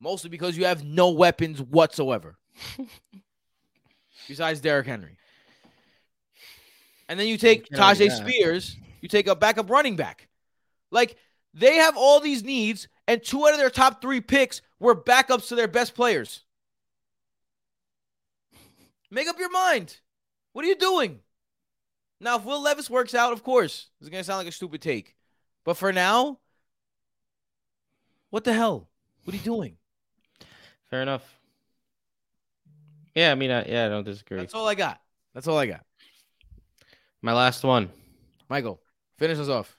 [0.00, 2.36] Mostly because you have no weapons whatsoever.
[4.28, 5.16] Besides Derrick Henry.
[7.08, 10.28] And then you take Tyjae Spears, you take a backup running back.
[10.90, 11.16] Like
[11.54, 15.48] they have all these needs, and two out of their top three picks were backups
[15.48, 16.44] to their best players.
[19.10, 19.96] Make up your mind.
[20.52, 21.20] What are you doing?
[22.20, 24.82] Now, if Will Levis works out, of course, it's going to sound like a stupid
[24.82, 25.14] take.
[25.64, 26.40] But for now,
[28.30, 28.88] what the hell?
[29.24, 29.76] What are you doing?
[30.90, 31.22] Fair enough.
[33.14, 34.38] Yeah, I mean, I, yeah, I don't disagree.
[34.38, 35.00] That's all I got.
[35.34, 35.84] That's all I got.
[37.20, 37.90] My last one.
[38.48, 38.80] Michael,
[39.18, 39.76] finish us off.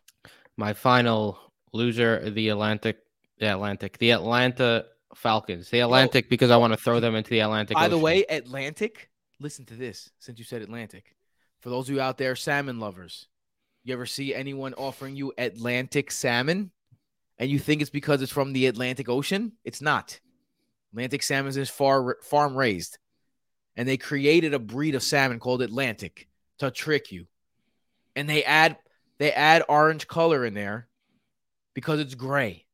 [0.57, 1.39] My final
[1.71, 2.97] loser, the Atlantic,
[3.39, 4.85] the Atlantic, the Atlanta
[5.15, 5.69] Falcons.
[5.69, 7.75] The Atlantic oh, because I want to throw them into the Atlantic.
[7.75, 7.91] By Ocean.
[7.91, 11.15] the way, Atlantic listen to this since you said Atlantic.
[11.61, 13.27] For those of you out there, salmon lovers,
[13.83, 16.71] you ever see anyone offering you Atlantic salmon
[17.39, 19.53] and you think it's because it's from the Atlantic Ocean?
[19.63, 20.19] It's not.
[20.91, 22.97] Atlantic salmon is far farm raised,
[23.75, 26.27] and they created a breed of salmon called Atlantic
[26.59, 27.27] to trick you.
[28.15, 28.77] And they add
[29.17, 30.87] they add orange color in there
[31.73, 32.65] because it's gray.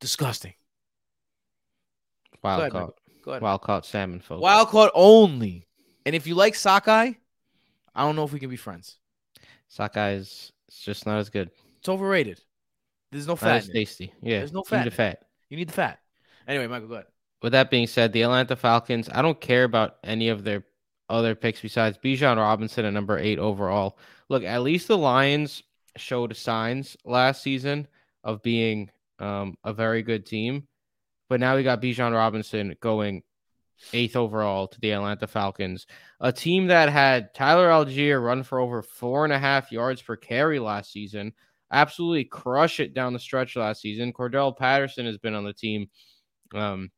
[0.00, 0.54] Disgusting.
[2.42, 2.94] Wild caught.
[3.24, 3.42] Go ahead.
[3.42, 4.42] Wild caught salmon, folks.
[4.42, 5.68] Wild caught only.
[6.04, 7.12] And if you like sockeye,
[7.94, 8.98] I don't know if we can be friends.
[9.68, 11.50] Sockeye is it's just not as good.
[11.78, 12.40] It's overrated.
[13.12, 13.48] There's no fat.
[13.48, 14.12] Not as tasty.
[14.20, 14.38] Yeah.
[14.38, 14.78] There's no fat.
[14.78, 15.22] You need the fat.
[15.50, 16.00] You need the fat.
[16.48, 17.06] Anyway, Michael, go ahead.
[17.42, 20.64] With that being said, the Atlanta Falcons, I don't care about any of their
[21.08, 23.98] other picks besides Bijan Robinson at number eight overall.
[24.28, 25.62] Look, at least the Lions
[25.96, 27.86] showed signs last season
[28.24, 30.66] of being um, a very good team.
[31.28, 33.22] But now we got Bijan Robinson going
[33.92, 35.86] eighth overall to the Atlanta Falcons,
[36.20, 40.16] a team that had Tyler Allgeier run for over four and a half yards per
[40.16, 41.32] carry last season,
[41.72, 44.12] absolutely crush it down the stretch last season.
[44.12, 45.88] Cordarrelle Patterson has been on the team,
[46.54, 46.90] um,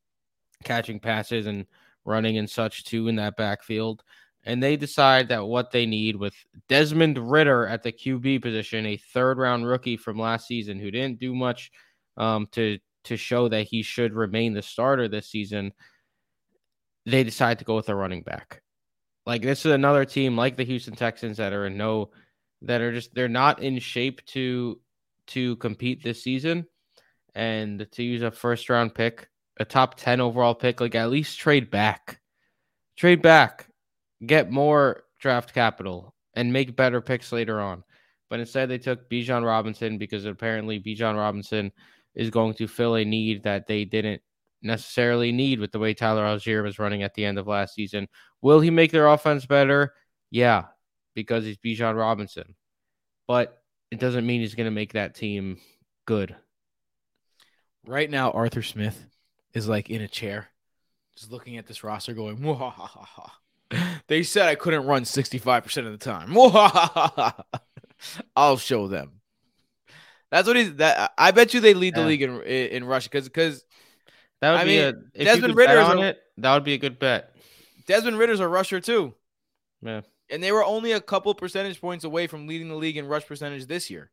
[0.64, 1.66] catching passes and
[2.05, 4.03] running and such too in that backfield.
[4.47, 6.35] And they decide that what they need with
[6.68, 11.18] Desmond Ridder at the QB position, a third round rookie from last season who didn't
[11.18, 11.70] do much
[12.16, 15.72] um, to to show that he should remain the starter this season,
[17.07, 18.62] they decide to go with a running back.
[19.27, 22.11] Like this is another team like the Houston Texans that are in no
[22.67, 24.81] that are just they're not in shape to
[25.29, 26.67] to compete this season
[27.35, 31.39] and to use a first round pick a top 10 overall pick, like at least
[31.39, 32.21] trade back.
[32.97, 33.69] Trade back.
[34.25, 37.85] Get more draft capital and make better picks later on.
[38.31, 41.73] But instead they took Bijan Robinson because apparently Bijan Robinson
[42.15, 44.23] is going to fill a need that they didn't
[44.62, 48.09] necessarily need with the way Tyler Allgeier was running at the end of last season.
[48.41, 49.93] Will he make their offense better?
[50.31, 50.65] Yeah,
[51.15, 52.55] because he's Bijan Robinson.
[53.27, 55.59] But it doesn't mean he's going to make that team
[56.07, 56.35] good.
[57.87, 59.05] Right now, Arthur Smith
[59.53, 60.49] is like in a chair,
[61.17, 63.31] just looking at this roster, going, Mwahaha.
[64.09, 66.29] They said I couldn't run 65% of the time.
[66.31, 67.43] Mwahaha.
[68.37, 69.21] I'll show them.
[70.31, 72.07] That's what he's that I bet you they lead the Yeah.
[72.07, 73.65] league in in Russia because because
[74.41, 76.23] That would I be mean, a if Desmond Ridder on a- it.
[76.39, 77.35] That would be a good bet.
[77.87, 79.15] Desmond Ridder's a rusher too.
[79.81, 80.01] Yeah.
[80.31, 83.27] And they were only a couple percentage points away from leading the league in rush
[83.27, 84.11] percentage this year.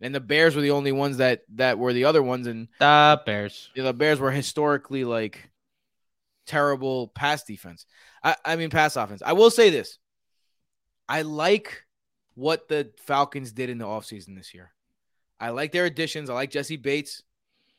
[0.00, 3.20] And the Bears were the only ones that that were the other ones and The
[3.24, 3.70] Bears.
[3.74, 5.50] the Bears were historically like
[6.46, 7.86] terrible pass defense.
[8.22, 9.22] I, I mean pass offense.
[9.24, 9.98] I will say this.
[11.08, 11.84] I like
[12.34, 14.70] what the Falcons did in the offseason this year.
[15.40, 16.30] I like their additions.
[16.30, 17.22] I like Jessie Bates.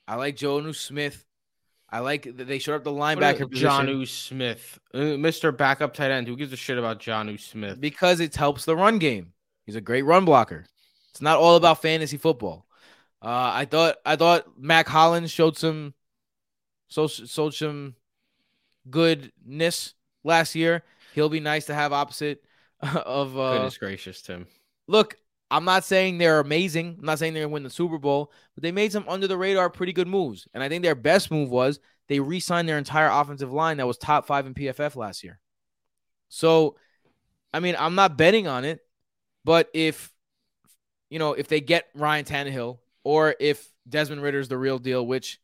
[0.08, 1.26] I like Jonnu Smith.
[1.92, 5.56] I like that they showed up the linebacker position Jonnu Smith, uh, Mr.
[5.56, 6.28] Backup tight end.
[6.28, 7.82] Who gives a shit about Jonnu Smith?
[7.82, 9.34] because it helps the run game.
[9.66, 10.66] He's a great run blocker.
[11.12, 12.66] It's not all about fantasy football.
[13.22, 15.94] Uh, I thought I thought Mack Hollins showed some
[16.88, 17.96] so showed some
[18.90, 20.84] goodness last year.
[21.14, 22.44] He'll be nice to have opposite
[22.82, 24.48] of uh, Goodness gracious, Tim.
[24.88, 25.18] look,
[25.52, 26.98] I'm not saying they're amazing.
[27.00, 29.38] I'm not saying they're gonna win the Super Bowl, but they made some under the
[29.38, 30.48] radar pretty good moves.
[30.54, 33.98] And I think their best move was they re-signed their entire offensive line that was
[33.98, 35.40] top five in PFF last year.
[36.28, 36.76] So,
[37.54, 38.82] I mean, I'm not betting on it,
[39.44, 40.14] but if
[41.10, 45.06] you know, if they get Ryan Tannehill or if Desmond Ridder is the real deal,
[45.06, 45.40] which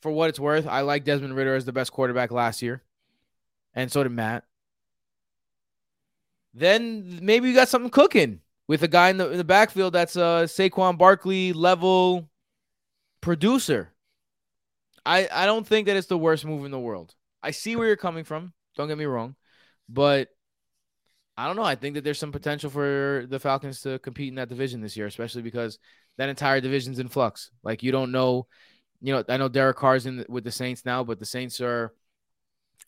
[0.00, 2.82] for what it's worth, I like Desmond Ridder as the best quarterback last year.
[3.74, 4.44] And so did Matt.
[6.52, 10.16] Then maybe you got something cooking with a guy in the in the backfield that's
[10.16, 12.28] a Saquon Barkley level
[13.20, 13.92] producer.
[15.04, 17.14] I I don't think that it's the worst move in the world.
[17.42, 18.52] I see where you're coming from.
[18.76, 19.36] Don't get me wrong,
[19.88, 20.28] but
[21.36, 21.62] I don't know.
[21.62, 24.96] I think that there's some potential for the Falcons to compete in that division this
[24.96, 25.78] year, especially because
[26.16, 27.50] that entire division's in flux.
[27.62, 28.46] Like you don't know,
[29.00, 29.24] you know.
[29.28, 31.92] I know Derek Carr's in with the Saints now, but the Saints are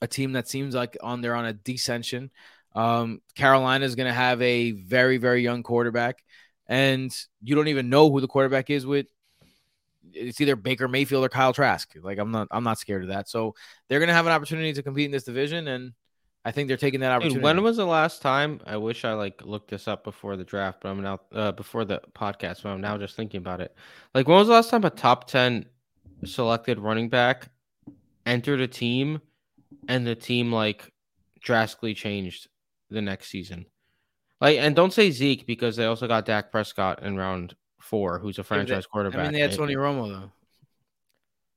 [0.00, 2.30] a team that seems like on they're on a descension.
[2.76, 6.22] Um, Carolina is going to have a very very young quarterback,
[6.66, 7.10] and
[7.42, 9.06] you don't even know who the quarterback is with.
[10.12, 11.90] It's either Baker Mayfield or Kyle Trask.
[12.00, 13.28] Like I'm not I'm not scared of that.
[13.28, 13.54] So
[13.88, 15.92] they're going to have an opportunity to compete in this division, and
[16.44, 17.36] I think they're taking that opportunity.
[17.36, 18.60] Dude, when was the last time?
[18.66, 21.86] I wish I like looked this up before the draft, but I'm now uh, before
[21.86, 22.62] the podcast.
[22.62, 23.74] But I'm now just thinking about it.
[24.14, 25.64] Like, when was the last time a top ten
[26.24, 27.48] selected running back
[28.26, 29.22] entered a team,
[29.88, 30.92] and the team like
[31.40, 32.48] drastically changed
[32.90, 33.66] the next season?
[34.40, 38.38] Like, and don't say Zeke because they also got Dak Prescott in round four, who's
[38.38, 39.20] a but they- franchise quarterback.
[39.20, 40.30] I mean, they had Tony Romo though.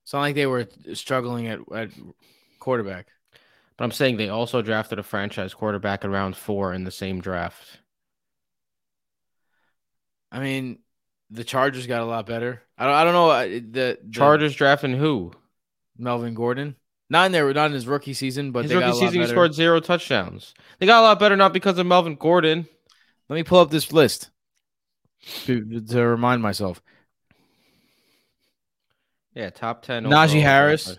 [0.04, 1.90] It's not like they were struggling at, at
[2.60, 3.08] quarterback.
[3.78, 7.22] But I'm saying they also drafted a franchise quarterback in round four in the same
[7.22, 7.80] draft.
[10.32, 10.80] I mean,
[11.30, 12.62] the Chargers got a lot better.
[12.78, 12.96] I don't.
[12.96, 13.60] I don't know uh, the,
[14.04, 15.32] the Chargers drafting who?
[15.98, 16.76] Melvin Gordon.
[17.10, 19.28] Not in their not in his rookie season, but His they got rookie season, he
[19.28, 20.54] scored zero touchdowns.
[20.78, 22.68] They got a lot better not because of Melvin Gordon.
[23.30, 24.30] Let me pull up this list
[25.46, 26.82] to, to remind myself.
[29.34, 30.04] Yeah, top ten.
[30.06, 30.98] Najee Harris.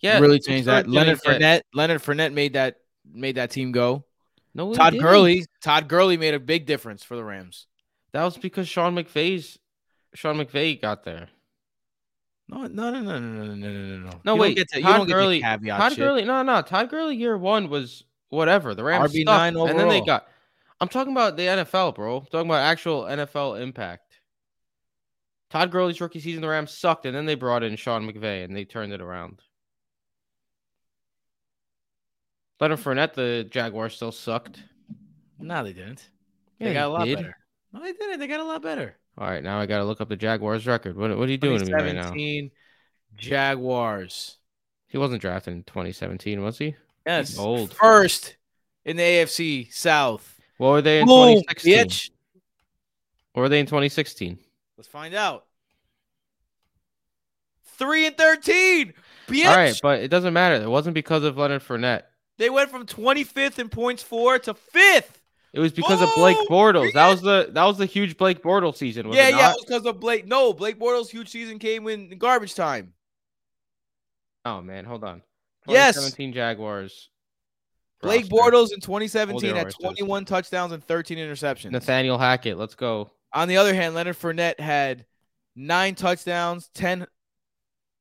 [0.00, 0.88] Yeah, really changed that.
[0.88, 1.62] Leonard Fournette.
[1.72, 2.76] Leonard Fournette made that
[3.10, 4.04] made that team go.
[4.54, 4.98] No, Todd.
[4.98, 5.46] Gurley.
[5.62, 7.66] Todd Gurley made a big difference for the Rams.
[8.12, 9.58] That was because Sean McVay's
[10.14, 11.28] Sean McVay got there.
[12.52, 13.98] No, no, no, no, no, no, no, no, no.
[13.98, 14.56] No, You don't wait.
[14.56, 15.38] get to, you Todd don't get Gurley.
[15.38, 15.98] to caveat Todd shit.
[15.98, 16.24] Gurley.
[16.24, 16.60] No, no.
[16.60, 18.74] Todd Gurley year one was whatever.
[18.74, 19.24] The Rams RB9
[19.54, 20.28] sucked, and then they got.
[20.80, 22.18] I'm talking about the NFL, bro.
[22.18, 24.18] I'm talking about actual NFL impact.
[25.48, 28.54] Todd Gurley's rookie season, the Rams sucked, and then they brought in Sean McVay, and
[28.54, 29.40] they turned it around.
[32.60, 34.62] Leonard Fournette, the Jaguars still sucked.
[35.38, 36.08] No, they didn't.
[36.58, 37.16] Yeah, they got a lot did.
[37.16, 37.36] better.
[37.72, 38.20] No, they didn't.
[38.20, 38.96] They got a lot better.
[39.18, 40.96] All right, now I got to look up the Jaguars record.
[40.96, 42.12] What, what are you doing to me right now?
[42.12, 42.50] 2017
[43.16, 44.38] Jaguars.
[44.88, 46.74] He wasn't drafted in 2017, was he?
[47.06, 47.38] Yes.
[47.38, 47.74] old.
[47.74, 48.36] First
[48.84, 50.40] in the AFC South.
[50.58, 51.78] What were they in Boom, 2016?
[51.78, 52.10] bitch.
[53.32, 54.38] What were they in 2016?
[54.76, 55.46] Let's find out.
[57.78, 58.92] Three and thirteen.
[59.26, 59.46] Bitch.
[59.46, 60.62] All right, but it doesn't matter.
[60.62, 62.02] It wasn't because of Leonard Fournette.
[62.38, 65.21] They went from 25th in points four to fifth.
[65.52, 66.92] It was because of Blake Bortles.
[66.94, 69.08] That was the that was the huge Blake Bortles season.
[69.08, 69.50] Was yeah, it yeah.
[69.50, 70.26] It was because of Blake.
[70.26, 72.94] No, Blake Bortles' huge season came in garbage time.
[74.44, 75.22] Oh man, hold on.
[75.68, 75.94] Yes.
[75.94, 77.10] 2017 Jaguars.
[78.00, 78.34] Blake roster.
[78.34, 81.70] Bortles in 2017 had 21 touchdowns and 13 interceptions.
[81.70, 82.58] Nathaniel Hackett.
[82.58, 83.10] Let's go.
[83.32, 85.06] On the other hand, Leonard Fournette had
[85.54, 87.06] nine touchdowns, 10,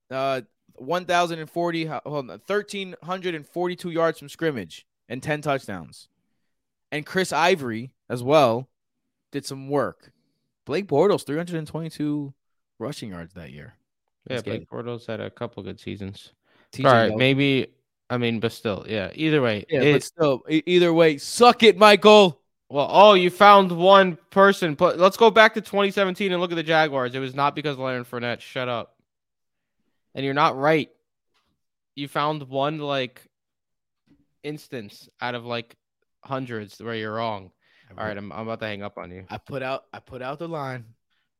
[0.10, 0.42] uh,
[0.76, 6.10] 1,040, hold on, 1,342 yards from scrimmage, and 10 touchdowns.
[6.92, 8.70] And Chris Ivory as well
[9.32, 10.12] did some work.
[10.66, 12.34] Blake Bortles, 322
[12.80, 13.74] rushing yards that year.
[14.28, 16.34] Yeah, Let's get Blake Bortles had a couple good seasons.
[16.74, 17.68] TJ All right, maybe.
[18.10, 19.12] I mean, but still, yeah.
[19.16, 22.42] Either way, Yeah, it- but still, either way, suck it, Michael.
[22.70, 24.76] Well, oh, you found one person.
[24.76, 27.14] But let's go back to 2017 and look at the Jaguars.
[27.14, 28.40] It was not because of Leonard Fournette.
[28.40, 28.96] Shut up.
[30.16, 30.90] And you're not right.
[31.96, 33.22] You found one like
[34.44, 35.76] instance out of like
[36.22, 37.52] hundreds where you're wrong.
[37.98, 39.26] All right, I'm, I'm about to hang up on you.
[39.30, 40.86] I put out, I put out the line.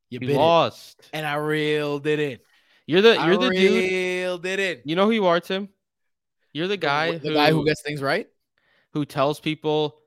[0.10, 1.10] You, You bit it, lost.
[1.14, 2.40] and I reeled it in.
[2.86, 3.92] You're the you're the dude.
[3.92, 4.80] reeled it in.
[4.84, 5.70] You know who you are, Tim?
[6.52, 8.28] You're the guy the who, guy who gets things right.
[8.92, 10.00] who tells people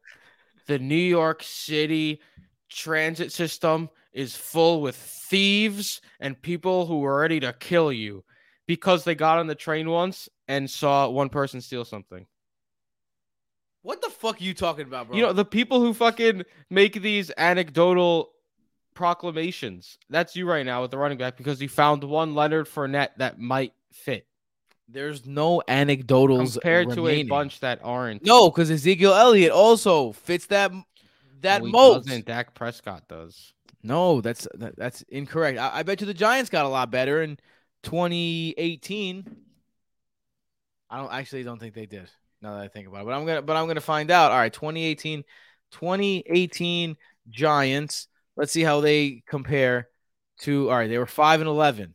[0.67, 2.21] the New York City
[2.69, 8.23] transit system is full with thieves and people who are ready to kill you
[8.67, 12.27] because they got on the train once and saw one person steal something.
[13.85, 15.17] What the fuck are you talking about, bro?
[15.17, 18.31] You know, the people who fucking make these anecdotal
[18.95, 19.99] proclamations.
[20.11, 23.39] That's you right now with the running back because you found one Leonard Fournette that
[23.39, 24.27] might fit
[24.89, 28.25] there's no anecdotals compared to a bunch that aren't.
[28.25, 30.73] No, because Ezekiel Elliott also fits that
[31.41, 32.05] that mold.
[32.05, 32.27] doesn't.
[32.27, 33.53] Dak Prescott does.
[33.83, 35.59] No, that's that, that's incorrect.
[35.59, 37.39] I, I bet you the Giants got a lot better in
[37.83, 39.37] 2018.
[40.91, 42.11] I don't actually don't think they did.
[42.45, 44.31] Now that I think about it, but I'm gonna but I'm gonna find out.
[44.31, 45.25] All right, 2018,
[45.73, 46.97] 2018
[47.29, 48.09] Giants.
[48.37, 49.89] Let's see how they compare
[50.43, 50.71] to.
[50.71, 51.95] All right, they were five and 11,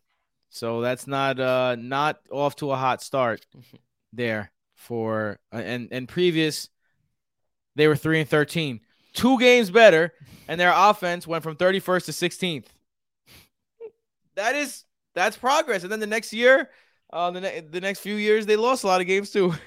[0.50, 3.46] so that's not uh not off to a hot start
[4.14, 6.70] there for uh, and and previous.
[7.76, 8.82] They were three and 13,
[9.14, 10.12] two games better
[10.50, 12.66] and their offense went from 31st to 16th.
[14.36, 14.84] That is
[15.14, 15.84] that's progress.
[15.84, 16.72] And then the next year,
[17.14, 19.54] uh, the ne- the next few years, they lost a lot of games too.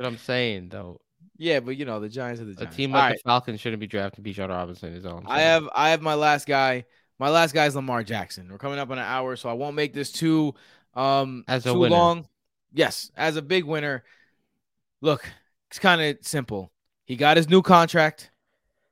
[0.00, 1.00] What I'm saying, though.
[1.36, 2.74] yeah, but you know the Giants are the Giants.
[2.74, 4.94] A team All like right, the Falcons shouldn't be drafting Bijan Robinson.
[4.94, 5.26] Is all I'm.
[5.28, 6.84] I have I have my last guy.
[7.18, 8.48] My last guy is Lamar Jackson.
[8.50, 10.54] We're coming up on an hour, so I won't make this too
[10.94, 11.94] um As too winner.
[11.94, 12.26] long.
[12.72, 14.04] Yes, as a big winner.
[15.02, 15.26] Look,
[15.70, 16.72] it's kind of simple.
[17.04, 18.30] He got his new contract.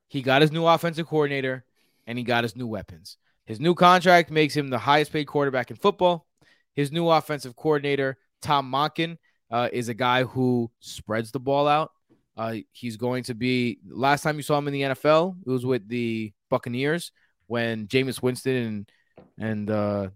[0.09, 1.64] He got his new offensive coordinator,
[2.06, 3.16] and he got his new weapons.
[3.46, 6.26] His new contract makes him the highest paid quarterback in football.
[6.74, 9.18] His new offensive coordinator, Tom Monken,
[9.51, 11.92] uh, is a guy who spreads the ball out.
[12.36, 15.66] Uh, he's going to be last time you saw him in the NFL, it was
[15.66, 17.11] with the Buccaneers
[17.46, 18.90] when Jameis Winston and
[19.38, 20.09] and uh,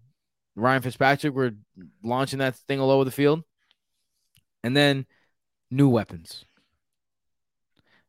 [0.55, 1.53] Ryan Fitzpatrick were
[2.05, 3.43] launching that thing all over the field.
[4.63, 5.07] And then
[5.71, 6.45] new weapons.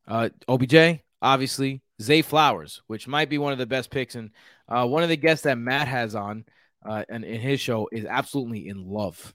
[0.08, 4.16] Uh, OBJ, obviously, Zay Flowers, which might be one of the best picks.
[4.16, 4.32] And
[4.68, 6.46] uh, one of the guests that Matt has on
[6.86, 9.34] uh, and in his show is absolutely in love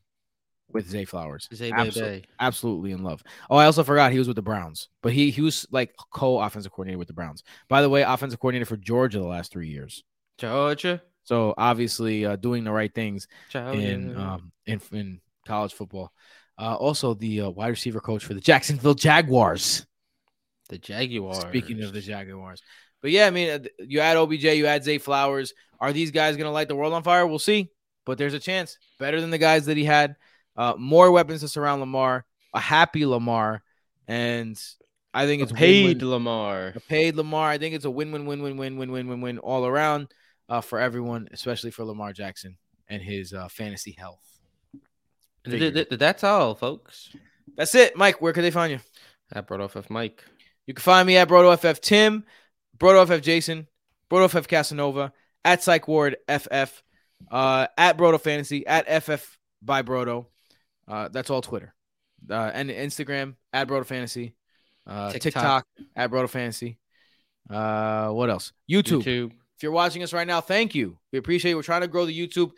[0.72, 1.48] with Zay Flowers.
[1.54, 2.24] Zay Absol- Bebe.
[2.40, 3.22] absolutely in love.
[3.48, 6.72] Oh, I also forgot he was with the Browns, but he he was like co-offensive
[6.72, 7.42] coordinator with the Browns.
[7.68, 10.04] By the way, offensive coordinator for Georgia the last three years.
[10.38, 11.02] Georgia.
[11.24, 13.78] So obviously uh, doing the right things Georgia.
[13.80, 16.12] in um in, in college football.
[16.58, 19.86] Uh, also the uh, wide receiver coach for the Jacksonville Jaguars.
[20.68, 21.40] the Jaguars.
[21.40, 22.62] Speaking of the Jaguars,
[23.00, 25.54] but yeah, I mean, uh, you add OBJ, you add Zay Flowers.
[25.80, 27.26] Are these guys gonna light the world on fire?
[27.26, 27.70] We'll see,
[28.04, 28.76] but there's a chance.
[28.98, 30.16] Better than the guys that he had.
[30.58, 32.26] Uh, more weapons to surround Lamar.
[32.52, 33.62] A happy Lamar,
[34.08, 34.58] and
[35.14, 36.72] I think it's paid win-win- Lamar.
[36.74, 37.48] a paid Lamar.
[37.48, 40.08] I think it's a win win win win win win win win win all around
[40.48, 42.56] uh, for everyone, especially for Lamar Jackson
[42.88, 44.20] and his uh, fantasy health.
[45.44, 47.14] Th- th- th- That's all, folks.
[47.56, 48.20] That's it, Mike.
[48.20, 48.80] Where can they find you?
[49.30, 50.24] That brought off of Mike.
[50.66, 52.24] You can find me at BrotoFF Tim,
[52.78, 53.66] BrotoFF Jason,
[54.10, 55.12] BrotoFF Casanova,
[55.44, 56.82] at Psych Ward FF,
[57.30, 60.26] uh, at Broto Fantasy, at FF by Broto.
[60.88, 61.74] Uh, that's all Twitter.
[62.28, 64.34] Uh, and Instagram at Broto Fantasy,
[64.86, 65.22] uh, TikTok.
[65.22, 65.66] TikTok.
[65.94, 66.78] at Broto Fantasy.
[67.48, 68.52] Uh, what else?
[68.70, 69.02] YouTube.
[69.02, 69.32] YouTube.
[69.56, 70.98] If you're watching us right now, thank you.
[71.12, 71.54] We appreciate it.
[71.54, 72.50] We're trying to grow the YouTube.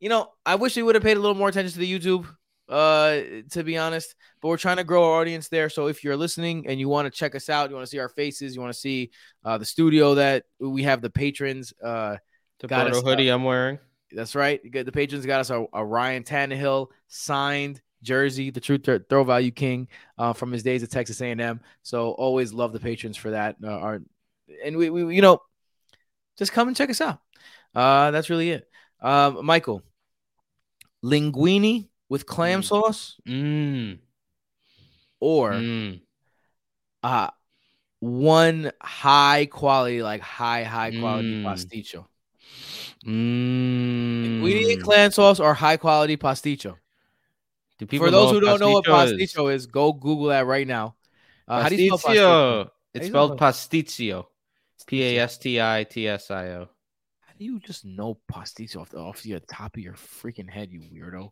[0.00, 2.26] You know, I wish we would have paid a little more attention to the YouTube,
[2.68, 4.14] uh, to be honest.
[4.42, 5.70] But we're trying to grow our audience there.
[5.70, 7.98] So if you're listening and you want to check us out, you want to see
[7.98, 9.10] our faces, you want to see
[9.44, 11.72] uh, the studio that we have, the patrons.
[11.82, 12.16] Uh,
[12.60, 13.78] The Got us, uh, hoodie I'm wearing.
[14.12, 14.60] That's right.
[14.72, 19.50] The patrons got us a, a Ryan Tannehill signed jersey, the true th- throw value
[19.50, 19.88] king
[20.18, 21.60] uh, from his days at Texas A&M.
[21.82, 23.56] So always love the patrons for that.
[23.62, 24.02] Uh, our,
[24.64, 25.40] and we, we, you know,
[26.36, 27.20] just come and check us out.
[27.74, 28.68] Uh, that's really it.
[29.00, 29.82] Um, Michael,
[31.04, 32.64] linguine with clam Mm.
[32.64, 33.98] sauce Mm.
[35.20, 36.00] or Mm.
[37.02, 37.30] uh
[38.00, 41.44] one high quality, like high, high quality Mm.
[41.44, 42.06] pasticho.
[43.06, 44.42] Mm.
[44.42, 46.78] We need clam sauce or high quality pasticho.
[47.78, 49.62] Do people For those who don't know what pasticho is?
[49.62, 50.96] is, go Google that right now.
[51.46, 52.64] Uh, how do you spell pasticho?
[52.64, 52.70] Pasticcio.
[52.94, 54.26] It's spelled spell pasticcio.
[54.86, 56.68] P A S T I T S I O.
[57.20, 60.70] How do you just know pasticho off the off the top of your freaking head,
[60.70, 61.30] you weirdo?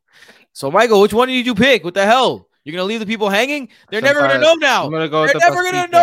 [0.52, 1.84] So, Michael, which one did you pick?
[1.84, 2.48] What the hell?
[2.64, 3.68] You're gonna leave the people hanging?
[3.90, 4.84] They're never gonna know now.
[4.84, 5.98] I'm gonna go They're with the never gonna know